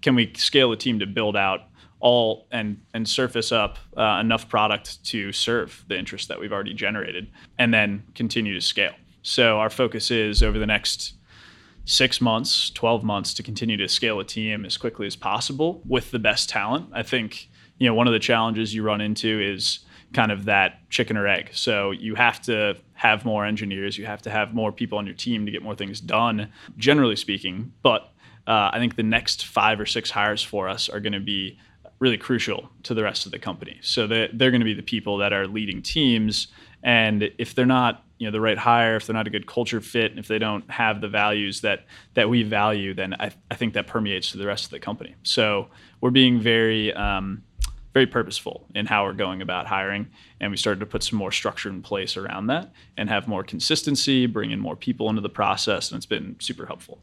can 0.01 0.15
we 0.15 0.33
scale 0.35 0.71
the 0.71 0.77
team 0.77 0.99
to 0.99 1.07
build 1.07 1.37
out 1.37 1.61
all 2.01 2.49
and 2.51 2.81
and 2.95 3.09
surface 3.09 3.53
up 3.53 3.79
uh, 3.97 4.19
enough 4.21 4.49
product 4.49 5.05
to 5.07 5.33
serve 5.33 5.85
the 5.89 5.99
interest 5.99 6.29
that 6.29 6.41
we've 6.41 6.53
already 6.53 6.75
generated 6.75 7.31
and 7.59 7.73
then 7.73 8.03
continue 8.15 8.55
to 8.55 8.61
scale? 8.61 8.95
So 9.23 9.59
our 9.59 9.71
focus 9.71 10.11
is 10.11 10.43
over 10.43 10.59
the 10.59 10.67
next 10.67 11.15
six 11.85 12.21
months 12.21 12.71
12 12.71 13.03
months 13.03 13.35
to 13.35 13.43
continue 13.43 13.77
to 13.77 13.89
scale 13.89 14.21
a 14.21 14.25
team 14.25 14.65
as 14.65 14.77
quickly 14.77 15.07
as 15.07 15.17
possible 15.17 15.83
with 15.87 16.13
the 16.13 16.19
best 16.19 16.49
talent. 16.49 16.89
I 16.93 17.03
think 17.03 17.49
you 17.79 17.89
know 17.89 17.95
one 17.95 18.07
of 18.07 18.13
the 18.13 18.19
challenges 18.19 18.75
you 18.75 18.83
run 18.83 19.01
into 19.01 19.41
is 19.41 19.81
kind 20.13 20.33
of 20.33 20.45
that 20.45 20.89
chicken 20.91 21.17
or 21.17 21.27
egg. 21.27 21.51
So 21.53 21.91
you 21.91 22.15
have 22.15 22.41
to 22.43 22.77
have 22.95 23.25
more 23.25 23.45
engineers, 23.45 23.99
you 23.99 24.07
have 24.07 24.23
to 24.23 24.31
have 24.31 24.55
more 24.55 24.73
people 24.73 24.99
on 24.99 25.07
your 25.07 25.15
team 25.15 25.47
to 25.47 25.53
get 25.53 25.63
more 25.63 25.75
things 25.75 26.01
done, 26.01 26.53
generally 26.77 27.17
speaking. 27.17 27.73
But 27.83 28.03
uh, 28.47 28.71
I 28.73 28.79
think 28.79 28.97
the 28.97 29.03
next 29.03 29.47
five 29.47 29.81
or 29.81 29.87
six 29.87 30.11
hires 30.11 30.43
for 30.43 30.69
us 30.69 30.89
are 30.89 31.01
going 31.01 31.13
to 31.13 31.21
be 31.21 31.59
really 31.99 32.19
crucial 32.19 32.69
to 32.83 32.95
the 32.95 33.03
rest 33.03 33.27
of 33.27 33.33
the 33.33 33.39
company. 33.39 33.79
So 33.81 34.07
they're, 34.07 34.29
they're 34.33 34.51
going 34.51 34.61
to 34.61 34.65
be 34.65 34.75
the 34.75 34.83
people 34.83 35.19
that 35.19 35.33
are 35.33 35.47
leading 35.47 35.83
teams. 35.83 36.49
And 36.83 37.31
if 37.39 37.55
they're 37.55 37.65
not, 37.65 38.05
you 38.19 38.27
know, 38.27 38.33
the 38.33 38.41
right 38.41 38.59
hire, 38.59 38.97
if 38.97 39.07
they're 39.07 39.15
not 39.15 39.29
a 39.29 39.31
good 39.31 39.47
culture 39.47 39.81
fit, 39.81 40.19
if 40.19 40.27
they 40.27 40.39
don't 40.39 40.69
have 40.71 41.01
the 41.01 41.09
values 41.09 41.61
that 41.61 41.87
that 42.15 42.29
we 42.29 42.43
value, 42.43 42.93
then 42.95 43.15
I, 43.15 43.31
I 43.51 43.55
think 43.55 43.75
that 43.75 43.87
permeates 43.87 44.33
to 44.33 44.39
the 44.39 44.47
rest 44.47 44.65
of 44.65 44.71
the 44.71 44.81
company. 44.81 45.15
So 45.23 45.69
we're 46.01 46.11
being 46.11 46.41
very 46.41 46.93
um, 46.95 47.43
very 47.93 48.07
purposeful 48.07 48.67
in 48.75 48.87
how 48.87 49.05
we're 49.05 49.13
going 49.13 49.43
about 49.43 49.67
hiring. 49.67 50.09
And 50.41 50.51
we 50.51 50.57
started 50.57 50.81
to 50.81 50.87
put 50.87 51.03
some 51.03 51.19
more 51.19 51.33
structure 51.33 51.69
in 51.69 51.83
place 51.83 52.17
around 52.17 52.47
that 52.47 52.73
and 52.97 53.09
have 53.09 53.29
more 53.29 53.45
consistency, 53.45 54.27
bring 54.27 54.51
in 54.51 54.61
more 54.61 54.77
people 54.77 55.09
into 55.11 55.21
the 55.21 55.29
process. 55.29 55.91
And 55.91 55.99
it's 55.99 56.07
been 56.07 56.37
super 56.41 56.67
helpful. 56.67 57.03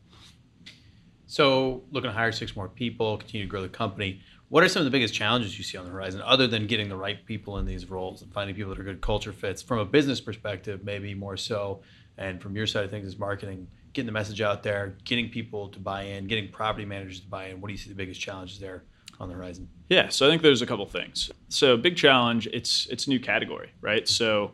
So, 1.28 1.84
looking 1.92 2.10
to 2.10 2.16
hire 2.16 2.32
six 2.32 2.56
more 2.56 2.68
people, 2.68 3.18
continue 3.18 3.46
to 3.46 3.50
grow 3.50 3.62
the 3.62 3.70
company. 3.70 4.22
What 4.48 4.64
are 4.64 4.68
some 4.68 4.80
of 4.80 4.86
the 4.86 4.92
biggest 4.92 5.14
challenges 5.14 5.60
you 5.60 5.64
see 5.64 5.78
on 5.78 5.86
the 5.86 5.92
horizon, 5.92 6.24
other 6.26 6.48
than 6.48 6.66
getting 6.66 6.90
the 6.90 6.96
right 6.96 7.24
people 7.24 7.60
in 7.60 7.68
these 7.68 7.88
roles 7.88 8.24
and 8.24 8.34
finding 8.34 8.56
people 8.56 8.72
that 8.72 8.80
are 8.80 8.84
good 8.84 9.00
culture 9.00 9.32
fits? 9.32 9.62
From 9.62 9.78
a 9.78 9.86
business 9.86 10.20
perspective, 10.20 10.84
maybe 10.84 11.14
more 11.14 11.38
so, 11.38 11.82
and 12.18 12.42
from 12.42 12.56
your 12.56 12.66
side 12.66 12.84
of 12.84 12.90
things, 12.90 13.06
is 13.06 13.20
marketing, 13.20 13.68
getting 13.94 14.08
the 14.08 14.12
message 14.12 14.42
out 14.42 14.64
there, 14.64 14.98
getting 15.04 15.30
people 15.30 15.68
to 15.70 15.80
buy 15.80 16.02
in, 16.02 16.26
getting 16.26 16.52
property 16.52 16.84
managers 16.84 17.20
to 17.20 17.28
buy 17.28 17.50
in. 17.50 17.62
What 17.62 17.68
do 17.68 17.74
you 17.74 17.78
see 17.78 17.90
the 17.90 17.96
biggest 17.96 18.20
challenges 18.20 18.58
there 18.58 18.86
on 19.20 19.30
the 19.30 19.36
horizon? 19.36 19.70
Yeah, 19.90 20.10
so 20.10 20.28
I 20.28 20.30
think 20.30 20.44
there's 20.44 20.62
a 20.62 20.68
couple 20.68 20.86
things. 20.86 21.32
So 21.50 21.76
big 21.76 21.98
challenge, 21.98 22.48
it's 22.54 22.86
it's 22.88 23.08
a 23.08 23.10
new 23.10 23.20
category, 23.20 23.72
right? 23.82 24.08
So 24.08 24.52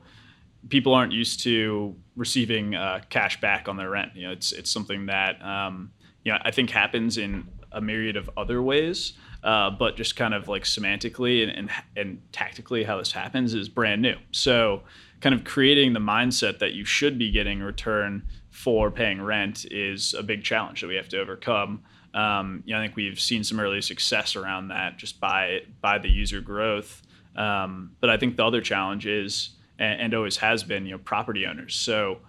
people 0.69 0.93
aren't 0.93 1.11
used 1.11 1.41
to 1.41 1.95
receiving 2.15 2.73
uh, 2.73 3.01
cash 3.09 3.39
back 3.41 3.67
on 3.67 3.75
their 3.75 3.89
rent. 3.89 4.13
You 4.15 4.27
know, 4.27 4.31
it's 4.31 4.53
it's 4.53 4.71
something 4.71 5.07
that 5.07 5.43
um, 5.45 5.91
you 6.23 6.31
know 6.31 6.39
I 6.41 6.51
think 6.51 6.69
happens 6.69 7.17
in 7.17 7.47
a 7.71 7.81
myriad 7.81 8.15
of 8.15 8.29
other 8.37 8.61
ways. 8.61 9.13
Uh, 9.43 9.69
but 9.69 9.95
just 9.95 10.15
kind 10.15 10.33
of 10.33 10.47
like 10.47 10.63
semantically 10.63 11.43
and, 11.43 11.51
and, 11.55 11.69
and 11.95 12.19
tactically 12.31 12.83
how 12.83 12.97
this 12.97 13.11
happens 13.11 13.53
is 13.53 13.69
brand 13.69 14.01
new. 14.01 14.15
So, 14.31 14.81
kind 15.21 15.35
of 15.35 15.43
creating 15.43 15.93
the 15.93 15.99
mindset 15.99 16.57
that 16.57 16.73
you 16.73 16.83
should 16.83 17.19
be 17.19 17.29
getting 17.29 17.59
return 17.59 18.23
for 18.49 18.89
paying 18.89 19.21
rent 19.21 19.63
is 19.69 20.15
a 20.15 20.23
big 20.23 20.43
challenge 20.43 20.81
that 20.81 20.87
we 20.87 20.95
have 20.95 21.09
to 21.09 21.19
overcome. 21.19 21.83
Um, 22.15 22.63
you 22.65 22.73
know, 22.73 22.79
I 22.79 22.83
think 22.83 22.95
we've 22.95 23.19
seen 23.19 23.43
some 23.43 23.59
early 23.59 23.81
success 23.81 24.35
around 24.37 24.69
that 24.69 24.97
just 24.97 25.19
by 25.19 25.61
by 25.81 25.99
the 25.99 26.09
user 26.09 26.41
growth. 26.41 27.01
Um, 27.35 27.91
but 27.99 28.09
I 28.09 28.15
think 28.15 28.37
the 28.37 28.45
other 28.45 28.61
challenge 28.61 29.05
is, 29.05 29.49
and, 29.77 29.99
and, 29.99 30.13
always 30.13 30.37
has 30.37 30.63
been, 30.63 30.85
you 30.85 30.93
know, 30.93 30.97
property 30.97 31.45
owners. 31.45 31.75
So 31.75 32.19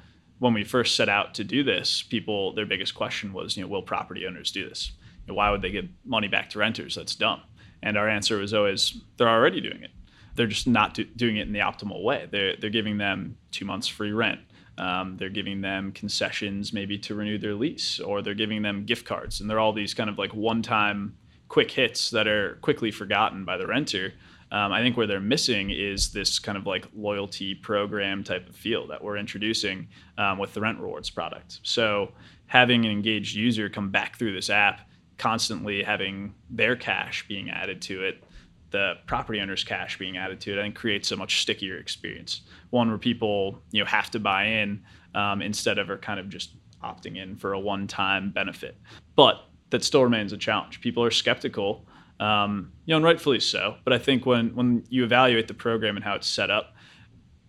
when 0.41 0.53
we 0.53 0.65
first 0.65 0.97
set 0.97 1.09
out 1.09 1.35
to 1.35 1.45
do 1.45 1.63
this, 1.63 2.03
people 2.03 2.53
their 2.55 2.67
biggest 2.67 2.97
question 2.97 3.33
was, 3.33 3.57
you 3.57 3.63
know, 3.63 3.69
will 3.69 3.83
property 3.83 4.27
owners 4.27 4.51
do 4.51 4.69
this? 4.69 4.91
You 5.25 5.33
know, 5.33 5.37
why 5.37 5.51
would 5.51 5.63
they 5.63 5.71
give 5.71 5.89
money 6.05 6.27
back 6.27 6.51
to 6.51 6.59
renters? 6.59 6.97
That's 6.97 7.15
dumb. 7.15 7.41
And 7.85 7.97
our 7.97 8.09
answer 8.09 8.39
was 8.39 8.53
always, 8.53 9.01
they're 9.17 9.29
already 9.29 9.61
doing 9.61 9.85
it. 9.85 9.93
They're 10.35 10.49
just 10.49 10.67
not 10.67 10.95
do, 10.95 11.05
doing 11.05 11.37
it 11.37 11.47
in 11.47 11.53
the 11.53 11.61
optimal 11.61 12.03
way. 12.03 12.29
They're 12.31 12.57
they're 12.57 12.69
giving 12.69 12.99
them 12.99 13.39
two 13.53 13.65
months 13.65 13.87
free 13.89 14.13
rent 14.13 14.41
um, 14.79 15.17
they're 15.17 15.31
giving 15.31 15.61
them 15.61 15.93
concessions 15.93 16.73
maybe 16.73 16.99
to 16.99 17.15
renew 17.15 17.39
their 17.39 17.55
lease, 17.55 18.01
or 18.01 18.23
they're 18.23 18.35
giving 18.35 18.63
them 18.63 18.85
gift 18.85 19.07
cards. 19.07 19.41
And 19.41 19.49
they're 19.49 19.61
all 19.61 19.73
these 19.73 19.95
kind 19.95 20.11
of 20.11 20.19
like 20.19 20.35
one 20.35 20.63
time 20.63 21.17
quick 21.49 21.71
hits 21.71 22.11
that 22.11 22.27
are 22.27 22.59
quickly 22.63 22.91
forgotten 22.91 23.45
by 23.45 23.57
the 23.57 23.67
renter. 23.67 24.13
Um, 24.53 24.73
I 24.73 24.81
think 24.81 24.97
where 24.97 25.07
they're 25.07 25.21
missing 25.21 25.71
is 25.71 26.13
this 26.13 26.39
kind 26.39 26.57
of 26.57 26.67
like 26.67 26.87
loyalty 26.95 27.55
program 27.55 28.23
type 28.23 28.49
of 28.49 28.55
feel 28.55 28.87
that 28.89 29.03
we're 29.03 29.17
introducing 29.17 29.89
um, 30.19 30.39
with 30.39 30.55
the 30.55 30.61
rent 30.61 30.79
rewards 30.79 31.11
product. 31.11 31.61
So 31.63 32.13
having 32.47 32.85
an 32.85 32.91
engaged 32.91 33.35
user 33.35 33.69
come 33.69 33.91
back 33.91 34.19
through 34.19 34.35
this 34.35 34.51
app 34.51 34.89
constantly 35.19 35.83
having 35.83 36.35
their 36.51 36.77
cash 36.77 37.27
being 37.27 37.51
added 37.51 37.81
to 37.83 38.05
it, 38.05 38.23
the 38.71 38.95
property 39.07 39.41
owner's 39.41 39.65
cash 39.65 39.99
being 39.99 40.17
added 40.17 40.41
to 40.41 40.53
it, 40.53 40.59
I 40.59 40.63
think 40.63 40.75
creates 40.75 41.13
a 41.13 41.17
much 41.17 41.43
stickier 41.43 41.79
experience. 41.79 42.43
One 42.71 42.89
where 42.89 42.99
people 42.99 43.61
you 43.71 43.81
know 43.83 43.87
have 43.87 44.11
to 44.13 44.21
buy 44.21 44.45
in 44.45 44.83
um, 45.15 45.43
instead 45.43 45.79
of 45.79 45.91
are 45.91 45.99
kind 45.99 46.21
of 46.21 46.29
just 46.29 46.51
opting 46.83 47.17
in 47.17 47.37
for 47.37 47.53
a 47.53 47.59
one-time 47.59 48.31
benefit. 48.31 48.77
But 49.15 49.43
that 49.71 49.83
still 49.83 50.03
remains 50.03 50.33
a 50.33 50.37
challenge. 50.37 50.81
People 50.81 51.03
are 51.03 51.11
skeptical, 51.11 51.87
um, 52.21 52.73
you 52.85 52.93
know, 52.93 52.97
and 52.97 53.05
rightfully 53.05 53.41
so. 53.41 53.77
But 53.85 53.93
I 53.93 53.99
think 53.99 54.27
when 54.27 54.55
when 54.55 54.85
you 54.89 55.05
evaluate 55.05 55.49
the 55.49 55.55
program 55.55 55.97
and 55.97 56.05
how 56.05 56.15
it's 56.15 56.29
set 56.29 56.51
up, 56.51 56.75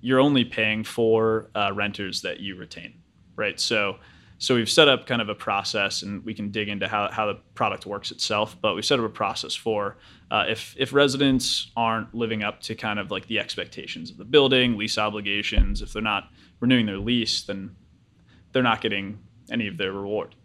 you're 0.01 0.19
only 0.19 0.45
paying 0.45 0.83
for 0.83 1.49
uh, 1.55 1.71
renters 1.73 2.21
that 2.21 2.39
you 2.39 2.55
retain, 2.55 2.93
right? 3.35 3.59
So 3.59 3.97
so 4.39 4.53
we've 4.53 4.69
set 4.69 4.87
up 4.87 5.07
kind 5.07 5.21
of 5.21 5.29
a 5.29 5.35
process, 5.35 6.03
and 6.03 6.23
we 6.23 6.33
can 6.33 6.51
dig 6.51 6.69
into 6.69 6.87
how, 6.87 7.09
how 7.11 7.25
the 7.25 7.35
product 7.55 7.85
works 7.85 8.11
itself. 8.11 8.55
But 8.61 8.75
we've 8.75 8.85
set 8.85 8.99
up 8.99 9.05
a 9.05 9.09
process 9.09 9.55
for 9.55 9.97
uh, 10.29 10.45
if 10.47 10.75
if 10.77 10.93
residents 10.93 11.71
aren't 11.77 12.13
living 12.13 12.43
up 12.43 12.61
to 12.61 12.75
kind 12.75 12.99
of 12.99 13.11
like 13.11 13.27
the 13.27 13.39
expectations 13.39 14.11
of 14.11 14.17
the 14.17 14.25
building, 14.25 14.77
lease 14.77 14.97
obligations, 14.97 15.81
if 15.81 15.93
they're 15.93 16.01
not 16.01 16.29
renewing 16.59 16.85
their 16.85 16.97
lease, 16.97 17.43
then 17.43 17.75
they're 18.51 18.63
not 18.63 18.81
getting 18.81 19.19
any 19.49 19.67
of 19.67 19.77
their 19.77 19.91
reward. 19.91 20.35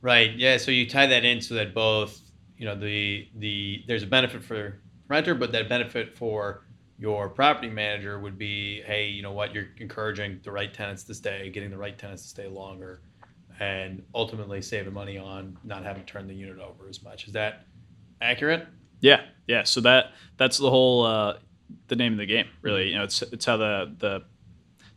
Right. 0.00 0.32
Yeah. 0.36 0.56
So 0.56 0.70
you 0.70 0.88
tie 0.88 1.06
that 1.06 1.24
in 1.24 1.40
so 1.40 1.54
that 1.54 1.74
both, 1.74 2.20
you 2.56 2.64
know, 2.64 2.74
the 2.74 3.28
the 3.36 3.84
there's 3.86 4.02
a 4.02 4.06
benefit 4.06 4.42
for 4.42 4.80
renter, 5.08 5.34
but 5.34 5.52
that 5.52 5.68
benefit 5.68 6.16
for 6.16 6.64
your 6.98 7.28
property 7.28 7.70
manager 7.70 8.18
would 8.18 8.36
be, 8.36 8.82
hey, 8.82 9.06
you 9.08 9.22
know 9.22 9.32
what, 9.32 9.54
you're 9.54 9.68
encouraging 9.78 10.40
the 10.42 10.50
right 10.50 10.74
tenants 10.74 11.04
to 11.04 11.14
stay, 11.14 11.48
getting 11.50 11.70
the 11.70 11.78
right 11.78 11.96
tenants 11.96 12.22
to 12.24 12.28
stay 12.28 12.48
longer, 12.48 13.00
and 13.60 14.02
ultimately 14.14 14.60
saving 14.60 14.92
money 14.92 15.16
on 15.18 15.56
not 15.62 15.84
having 15.84 16.04
to 16.04 16.12
turn 16.12 16.26
the 16.26 16.34
unit 16.34 16.58
over 16.58 16.88
as 16.88 17.02
much. 17.02 17.28
Is 17.28 17.32
that 17.34 17.66
accurate? 18.20 18.66
Yeah, 19.00 19.22
yeah. 19.46 19.64
So 19.64 19.80
that 19.82 20.12
that's 20.36 20.58
the 20.58 20.70
whole 20.70 21.04
uh, 21.04 21.34
the 21.88 21.96
name 21.96 22.12
of 22.12 22.18
the 22.18 22.26
game, 22.26 22.48
really. 22.62 22.90
You 22.90 22.96
know, 22.98 23.04
it's 23.04 23.22
it's 23.22 23.44
how 23.44 23.56
the 23.56 23.94
the 23.98 24.24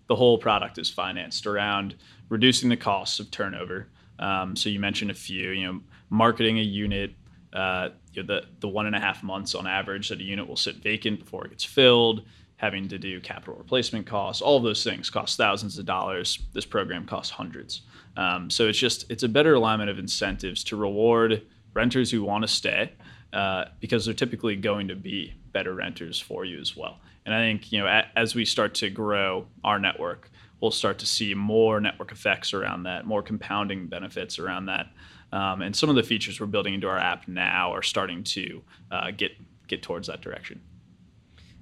the 0.08 0.16
whole 0.16 0.38
product 0.38 0.78
is 0.78 0.90
financed 0.90 1.48
around 1.48 1.96
reducing 2.30 2.70
the 2.70 2.78
costs 2.78 3.20
of 3.20 3.32
turnover. 3.32 3.88
Um, 4.20 4.56
so 4.56 4.70
you 4.70 4.80
mentioned 4.80 5.12
a 5.12 5.16
few, 5.16 5.52
you 5.52 5.66
know, 5.66 5.82
marketing 6.10 6.60
a 6.60 6.64
unit, 6.64 7.14
uh, 7.54 7.90
you 8.14 8.24
know, 8.24 8.28
the 8.28 8.48
the 8.60 8.68
one 8.68 8.86
and 8.86 8.96
a 8.96 9.00
half 9.00 9.24
months 9.24 9.56
on 9.56 9.68
average 9.68 10.10
that 10.10 10.20
a 10.20 10.24
unit 10.24 10.48
will 10.48 10.58
sit 10.58 10.78
vacant 10.78 11.20
before 11.20 11.46
it 11.46 11.50
gets 11.50 11.64
filled, 11.64 12.26
having 12.58 12.88
to 12.90 12.98
do 12.98 13.20
capital 13.22 13.56
replacement 13.56 14.06
costs, 14.06 14.42
all 14.42 14.58
of 14.58 14.64
those 14.64 14.84
things 14.84 15.10
cost 15.10 15.38
thousands 15.38 15.78
of 15.78 15.86
dollars. 15.86 16.40
This 16.54 16.66
program 16.66 17.06
costs 17.06 17.32
hundreds. 17.32 17.82
Um, 18.18 18.50
so 18.50 18.68
it's 18.68 18.78
just 18.78 19.10
it's 19.10 19.24
a 19.24 19.30
better 19.30 19.54
alignment 19.54 19.90
of 19.90 19.98
incentives 19.98 20.64
to 20.66 20.76
reward 20.76 21.44
renters 21.74 22.12
who 22.12 22.24
want 22.24 22.44
to 22.44 22.48
stay 22.48 22.92
uh, 23.34 23.66
because 23.80 24.06
they're 24.06 24.14
typically 24.14 24.56
going 24.56 24.88
to 24.88 24.96
be 24.96 25.34
better 25.52 25.74
renters 25.74 26.20
for 26.20 26.46
you 26.46 26.60
as 26.60 26.76
well. 26.76 27.00
And 27.26 27.36
I 27.36 27.40
think 27.40 27.72
you 27.72 27.80
know 27.80 27.88
a, 27.88 28.04
as 28.16 28.36
we 28.36 28.46
start 28.46 28.74
to 28.76 28.90
grow 28.90 29.48
our 29.64 29.80
network, 29.80 30.30
we'll 30.60 30.72
start 30.72 31.00
to 31.00 31.06
see 31.06 31.34
more 31.34 31.80
network 31.80 32.12
effects 32.12 32.54
around 32.54 32.84
that, 32.84 33.06
more 33.06 33.22
compounding 33.22 33.88
benefits 33.88 34.40
around 34.40 34.68
that. 34.68 34.88
Um, 35.32 35.62
and 35.62 35.76
some 35.76 35.90
of 35.90 35.96
the 35.96 36.04
features 36.04 36.40
we're 36.40 36.48
building 36.48 36.74
into 36.74 36.88
our 36.88 36.98
app 36.98 37.28
now 37.28 37.74
are 37.74 37.82
starting 37.82 38.24
to 38.24 38.62
uh, 38.92 39.12
get 39.12 39.32
get 39.68 39.82
towards 39.82 40.08
that 40.08 40.22
direction. 40.22 40.62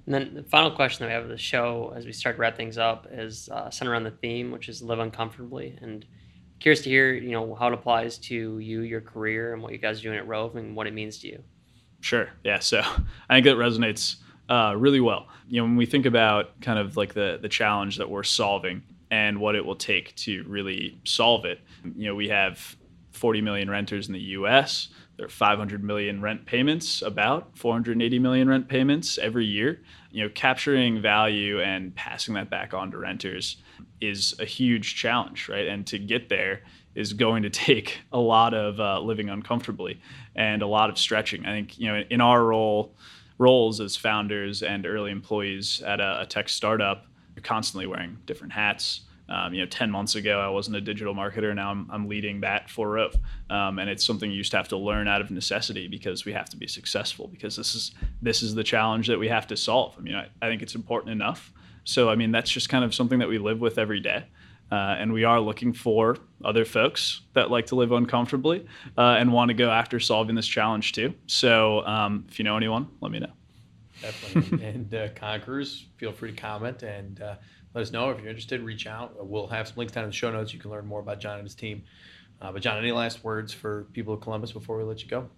And 0.06 0.14
then 0.14 0.34
the 0.34 0.42
final 0.42 0.70
question 0.70 1.04
that 1.04 1.08
we 1.08 1.14
have 1.14 1.24
of 1.24 1.28
the 1.28 1.38
show 1.38 1.92
as 1.94 2.04
we 2.04 2.12
start 2.12 2.36
to 2.36 2.40
wrap 2.40 2.56
things 2.56 2.78
up 2.78 3.06
is 3.12 3.48
uh, 3.50 3.70
centered 3.70 3.92
around 3.92 4.04
the 4.04 4.10
theme, 4.10 4.50
which 4.50 4.68
is 4.68 4.82
live 4.82 4.98
uncomfortably. 4.98 5.78
And 5.80 6.04
curious 6.58 6.82
to 6.82 6.90
hear, 6.90 7.12
you 7.12 7.30
know, 7.30 7.54
how 7.54 7.68
it 7.68 7.74
applies 7.74 8.18
to 8.18 8.58
you, 8.58 8.80
your 8.80 9.00
career, 9.00 9.52
and 9.52 9.62
what 9.62 9.72
you 9.72 9.78
guys 9.78 10.00
are 10.00 10.02
doing 10.02 10.18
at 10.18 10.26
Rove, 10.26 10.56
and 10.56 10.74
what 10.74 10.86
it 10.86 10.94
means 10.94 11.18
to 11.18 11.28
you. 11.28 11.42
Sure. 12.00 12.28
Yeah. 12.44 12.58
So 12.58 12.80
I 13.28 13.34
think 13.34 13.46
that 13.46 13.56
resonates 13.56 14.16
uh, 14.48 14.74
really 14.76 15.00
well. 15.00 15.28
You 15.48 15.60
know, 15.60 15.64
when 15.64 15.76
we 15.76 15.86
think 15.86 16.06
about 16.06 16.60
kind 16.60 16.78
of 16.78 16.96
like 16.96 17.14
the 17.14 17.38
the 17.40 17.48
challenge 17.48 17.98
that 17.98 18.10
we're 18.10 18.22
solving 18.22 18.82
and 19.10 19.40
what 19.40 19.54
it 19.54 19.64
will 19.64 19.76
take 19.76 20.14
to 20.16 20.44
really 20.46 21.00
solve 21.04 21.44
it, 21.44 21.60
you 21.96 22.06
know, 22.06 22.14
we 22.14 22.28
have 22.28 22.76
40 23.12 23.40
million 23.42 23.68
renters 23.68 24.06
in 24.06 24.12
the 24.12 24.20
U.S. 24.20 24.88
There 25.16 25.26
are 25.26 25.28
500 25.28 25.84
million 25.84 26.22
rent 26.22 26.46
payments, 26.46 27.02
about 27.02 27.58
480 27.58 28.18
million 28.18 28.48
rent 28.48 28.68
payments 28.68 29.18
every 29.18 29.44
year. 29.44 29.82
You 30.10 30.24
know, 30.24 30.30
capturing 30.34 31.02
value 31.02 31.60
and 31.60 31.94
passing 31.94 32.34
that 32.34 32.48
back 32.48 32.72
on 32.72 32.90
to 32.92 32.98
renters 32.98 33.58
is 34.00 34.34
a 34.40 34.44
huge 34.44 34.94
challenge, 34.96 35.48
right? 35.48 35.66
And 35.66 35.86
to 35.88 35.98
get 35.98 36.28
there 36.28 36.62
is 37.00 37.12
going 37.12 37.42
to 37.42 37.50
take 37.50 38.00
a 38.12 38.18
lot 38.18 38.54
of 38.54 38.78
uh, 38.78 39.00
living 39.00 39.28
uncomfortably 39.28 40.00
and 40.36 40.62
a 40.62 40.66
lot 40.66 40.90
of 40.90 40.98
stretching. 40.98 41.46
I 41.46 41.50
think 41.50 41.78
you 41.78 41.88
know, 41.88 42.02
in 42.10 42.20
our 42.20 42.44
role, 42.44 42.94
roles 43.38 43.80
as 43.80 43.96
founders 43.96 44.62
and 44.62 44.86
early 44.86 45.10
employees 45.10 45.82
at 45.82 45.98
a, 45.98 46.20
a 46.20 46.26
tech 46.26 46.48
startup, 46.48 47.06
you're 47.34 47.42
constantly 47.42 47.86
wearing 47.86 48.18
different 48.26 48.52
hats. 48.52 49.02
Um, 49.30 49.54
you 49.54 49.60
know, 49.60 49.66
10 49.66 49.92
months 49.92 50.16
ago, 50.16 50.40
I 50.40 50.48
wasn't 50.48 50.76
a 50.76 50.80
digital 50.80 51.14
marketer. 51.14 51.54
Now 51.54 51.70
I'm, 51.70 51.88
I'm 51.90 52.08
leading 52.08 52.40
that 52.40 52.68
for 52.68 52.90
Rove. 52.90 53.16
Um, 53.48 53.78
and 53.78 53.88
it's 53.88 54.04
something 54.04 54.28
you 54.28 54.42
to 54.42 54.56
have 54.56 54.66
to 54.68 54.76
learn 54.76 55.06
out 55.06 55.20
of 55.20 55.30
necessity 55.30 55.86
because 55.86 56.24
we 56.24 56.32
have 56.32 56.50
to 56.50 56.56
be 56.56 56.66
successful 56.66 57.28
because 57.28 57.54
this 57.54 57.76
is, 57.76 57.92
this 58.20 58.42
is 58.42 58.56
the 58.56 58.64
challenge 58.64 59.06
that 59.06 59.20
we 59.20 59.28
have 59.28 59.46
to 59.46 59.56
solve. 59.56 59.94
I 59.96 60.00
mean, 60.00 60.16
I, 60.16 60.28
I 60.42 60.48
think 60.48 60.62
it's 60.62 60.74
important 60.74 61.12
enough. 61.12 61.52
So, 61.84 62.10
I 62.10 62.16
mean, 62.16 62.32
that's 62.32 62.50
just 62.50 62.68
kind 62.68 62.84
of 62.84 62.92
something 62.92 63.20
that 63.20 63.28
we 63.28 63.38
live 63.38 63.60
with 63.60 63.78
every 63.78 64.00
day. 64.00 64.24
Uh, 64.70 64.96
and 64.98 65.12
we 65.12 65.24
are 65.24 65.40
looking 65.40 65.72
for 65.72 66.16
other 66.44 66.64
folks 66.64 67.22
that 67.34 67.50
like 67.50 67.66
to 67.66 67.74
live 67.74 67.90
uncomfortably 67.92 68.66
uh, 68.96 69.16
and 69.18 69.32
want 69.32 69.48
to 69.48 69.54
go 69.54 69.70
after 69.70 69.98
solving 69.98 70.36
this 70.36 70.46
challenge 70.46 70.92
too. 70.92 71.12
So, 71.26 71.84
um, 71.86 72.24
if 72.28 72.38
you 72.38 72.44
know 72.44 72.56
anyone, 72.56 72.88
let 73.00 73.10
me 73.10 73.18
know. 73.18 73.32
Definitely. 74.00 74.64
and 74.68 74.94
uh, 74.94 75.08
conquerors, 75.14 75.86
feel 75.96 76.12
free 76.12 76.30
to 76.30 76.40
comment 76.40 76.82
and 76.82 77.20
uh, 77.20 77.34
let 77.74 77.82
us 77.82 77.90
know 77.90 78.10
if 78.10 78.18
you're 78.18 78.28
interested. 78.28 78.62
Reach 78.62 78.86
out. 78.86 79.14
We'll 79.26 79.46
have 79.48 79.68
some 79.68 79.76
links 79.78 79.92
down 79.92 80.04
in 80.04 80.10
the 80.10 80.16
show 80.16 80.30
notes. 80.30 80.52
You 80.52 80.60
can 80.60 80.70
learn 80.70 80.86
more 80.86 81.00
about 81.00 81.20
John 81.20 81.38
and 81.38 81.44
his 81.44 81.54
team. 81.54 81.82
Uh, 82.40 82.52
but 82.52 82.62
John, 82.62 82.78
any 82.78 82.92
last 82.92 83.22
words 83.22 83.52
for 83.52 83.84
people 83.92 84.14
of 84.14 84.20
Columbus 84.20 84.52
before 84.52 84.78
we 84.78 84.84
let 84.84 85.02
you 85.02 85.08
go? 85.08 85.28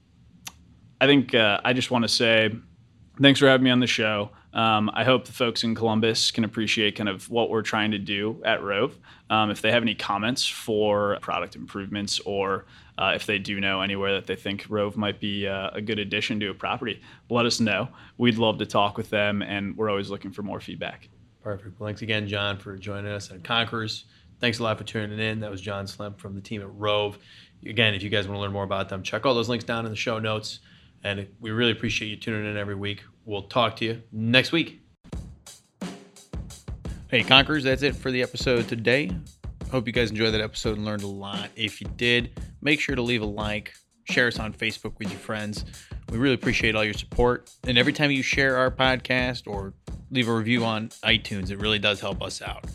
I 1.01 1.07
think 1.07 1.35
uh, 1.35 1.61
I 1.65 1.73
just 1.73 1.91
want 1.91 2.05
to 2.05 2.09
say 2.09 2.55
thanks 3.21 3.41
for 3.41 3.49
having 3.49 3.65
me 3.65 3.71
on 3.71 3.81
the 3.81 3.87
show. 3.87 4.31
Um, 4.55 4.91
I 4.93 5.05
hope 5.05 5.25
the 5.25 5.33
folks 5.33 5.65
in 5.65 5.75
Columbus 5.75 6.31
can 6.31 6.45
appreciate 6.45 6.97
kind 6.97 7.09
of 7.09 7.31
what 7.31 7.49
we're 7.49 7.63
trying 7.63 7.91
to 7.93 7.99
do 7.99 8.41
at 8.45 8.63
Rove. 8.63 8.99
Um, 9.31 9.51
if 9.51 9.63
they 9.63 9.71
have 9.71 9.83
any 9.83 9.95
comments 9.95 10.47
for 10.47 11.19
product 11.23 11.57
improvements 11.57 12.21
or 12.21 12.67
uh, 12.99 13.13
if 13.15 13.25
they 13.25 13.39
do 13.39 13.61
know 13.61 13.81
anywhere 13.81 14.13
that 14.13 14.27
they 14.27 14.37
think 14.37 14.67
Rove 14.69 14.97
might 14.97 15.19
be 15.21 15.47
uh, 15.47 15.71
a 15.73 15.81
good 15.81 15.99
addition 15.99 16.39
to 16.41 16.51
a 16.51 16.55
property, 16.55 17.01
let 17.31 17.47
us 17.47 17.61
know. 17.61 17.89
We'd 18.19 18.37
love 18.37 18.59
to 18.59 18.67
talk 18.67 18.99
with 18.99 19.09
them, 19.09 19.41
and 19.41 19.77
we're 19.77 19.89
always 19.89 20.11
looking 20.11 20.31
for 20.31 20.43
more 20.43 20.61
feedback. 20.61 21.09
Perfect. 21.43 21.81
Well, 21.81 21.89
thanks 21.89 22.03
again, 22.03 22.29
John, 22.29 22.59
for 22.59 22.77
joining 22.77 23.11
us 23.11 23.31
at 23.31 23.43
Conquerors. 23.43 24.05
Thanks 24.39 24.59
a 24.59 24.63
lot 24.63 24.77
for 24.77 24.85
tuning 24.85 25.19
in. 25.19 25.41
That 25.41 25.51
was 25.51 25.61
John 25.61 25.87
Slemp 25.87 26.19
from 26.19 26.35
the 26.35 26.41
team 26.41 26.61
at 26.61 26.73
Rove. 26.75 27.19
Again, 27.65 27.95
if 27.95 28.03
you 28.03 28.11
guys 28.11 28.29
want 28.29 28.37
to 28.37 28.41
learn 28.41 28.53
more 28.53 28.65
about 28.65 28.89
them, 28.89 29.03
check 29.03 29.25
all 29.25 29.35
those 29.35 29.49
links 29.49 29.65
down 29.65 29.85
in 29.87 29.91
the 29.91 29.97
show 29.97 30.19
notes. 30.19 30.59
And 31.05 31.27
we 31.41 31.51
really 31.51 31.73
appreciate 31.73 32.09
you 32.09 32.17
tuning 32.17 32.51
in 32.51 32.57
every 32.57 32.75
week. 32.75 33.03
We'll 33.25 33.43
talk 33.43 33.77
to 33.77 33.85
you 33.85 34.03
next 34.13 34.53
week. 34.53 34.81
Hey, 37.09 37.23
Conquerors, 37.23 37.65
that's 37.65 37.83
it 37.83 37.95
for 37.95 38.11
the 38.11 38.23
episode 38.23 38.69
today. 38.69 39.11
Hope 39.71 39.87
you 39.87 39.93
guys 39.93 40.11
enjoyed 40.11 40.33
that 40.35 40.41
episode 40.41 40.77
and 40.77 40.85
learned 40.85 41.03
a 41.03 41.09
lot. 41.09 41.51
If 41.57 41.81
you 41.81 41.87
did, 41.97 42.41
make 42.61 42.81
sure 42.81 42.95
to 42.95 43.03
leave 43.03 43.23
a 43.23 43.27
like, 43.27 43.75
share 44.05 44.29
us 44.29 44.39
on 44.39 44.53
Facebook 44.53 44.99
with 44.99 45.11
your 45.11 45.19
friends. 45.19 45.65
We 46.11 46.19
really 46.19 46.35
appreciate 46.35 46.75
all 46.75 46.85
your 46.85 46.95
support. 46.95 47.51
And 47.65 47.79
every 47.79 47.93
time 47.93 48.11
you 48.11 48.23
share 48.23 48.57
our 48.57 48.71
podcast 48.71 49.47
or 49.47 49.75
leave 50.11 50.29
a 50.29 50.35
review 50.35 50.65
on 50.65 50.89
iTunes, 51.05 51.51
it 51.51 51.59
really 51.59 51.79
does 51.79 52.01
help 52.01 52.23
us 52.23 52.43
out. 52.43 52.67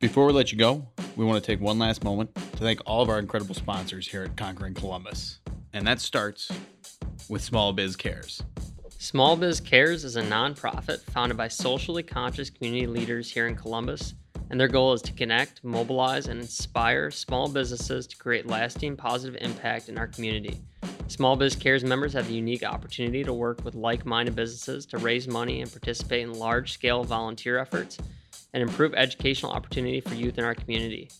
Before 0.00 0.26
we 0.26 0.32
let 0.32 0.50
you 0.50 0.58
go, 0.58 0.88
we 1.14 1.24
want 1.24 1.42
to 1.42 1.46
take 1.46 1.60
one 1.60 1.78
last 1.78 2.02
moment 2.02 2.34
to 2.34 2.40
thank 2.58 2.80
all 2.86 3.02
of 3.02 3.08
our 3.08 3.18
incredible 3.20 3.54
sponsors 3.54 4.08
here 4.08 4.24
at 4.24 4.36
Conquering 4.36 4.74
Columbus. 4.74 5.38
And 5.72 5.86
that 5.86 6.00
starts 6.00 6.50
with 7.28 7.42
Small 7.42 7.72
Biz 7.72 7.96
Cares. 7.96 8.42
Small 8.98 9.36
Biz 9.36 9.60
Cares 9.60 10.04
is 10.04 10.16
a 10.16 10.22
nonprofit 10.22 11.00
founded 11.10 11.36
by 11.36 11.48
socially 11.48 12.02
conscious 12.02 12.48
community 12.50 12.86
leaders 12.86 13.30
here 13.30 13.48
in 13.48 13.56
Columbus, 13.56 14.14
and 14.50 14.60
their 14.60 14.68
goal 14.68 14.92
is 14.92 15.02
to 15.02 15.12
connect, 15.12 15.64
mobilize, 15.64 16.28
and 16.28 16.40
inspire 16.40 17.10
small 17.10 17.48
businesses 17.48 18.06
to 18.06 18.16
create 18.16 18.46
lasting 18.46 18.96
positive 18.96 19.36
impact 19.40 19.88
in 19.88 19.98
our 19.98 20.06
community. 20.06 20.60
Small 21.08 21.34
Biz 21.36 21.56
Cares 21.56 21.82
members 21.84 22.12
have 22.12 22.28
the 22.28 22.34
unique 22.34 22.64
opportunity 22.64 23.24
to 23.24 23.32
work 23.32 23.64
with 23.64 23.74
like 23.74 24.06
minded 24.06 24.36
businesses 24.36 24.86
to 24.86 24.98
raise 24.98 25.28
money 25.28 25.62
and 25.62 25.70
participate 25.70 26.22
in 26.22 26.32
large 26.34 26.72
scale 26.72 27.04
volunteer 27.04 27.58
efforts 27.58 27.98
and 28.54 28.62
improve 28.62 28.94
educational 28.94 29.52
opportunity 29.52 30.00
for 30.00 30.14
youth 30.14 30.38
in 30.38 30.44
our 30.44 30.54
community. 30.54 31.10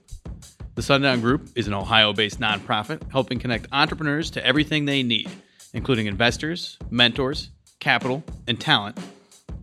The 0.74 0.82
Sundown 0.82 1.22
Group 1.22 1.50
is 1.56 1.67
an 1.67 1.76
Ohio 1.76 2.13
based 2.13 2.39
nonprofit 2.39 3.12
helping 3.12 3.38
connect 3.38 3.67
entrepreneurs 3.72 4.32
to 4.32 4.43
everything 4.43 4.86
they 4.86 5.04
need 5.04 5.30
including 5.74 6.06
investors, 6.06 6.78
mentors, 6.89 7.50
capital, 7.80 8.24
and 8.48 8.60
talent 8.60 9.00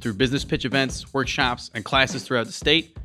through 0.01 0.15
business 0.15 0.45
pitch 0.45 0.65
events, 0.65 1.13
workshops, 1.13 1.71
and 1.75 1.85
classes 1.85 2.23
throughout 2.25 2.47
the 2.47 2.53
state. 2.53 2.97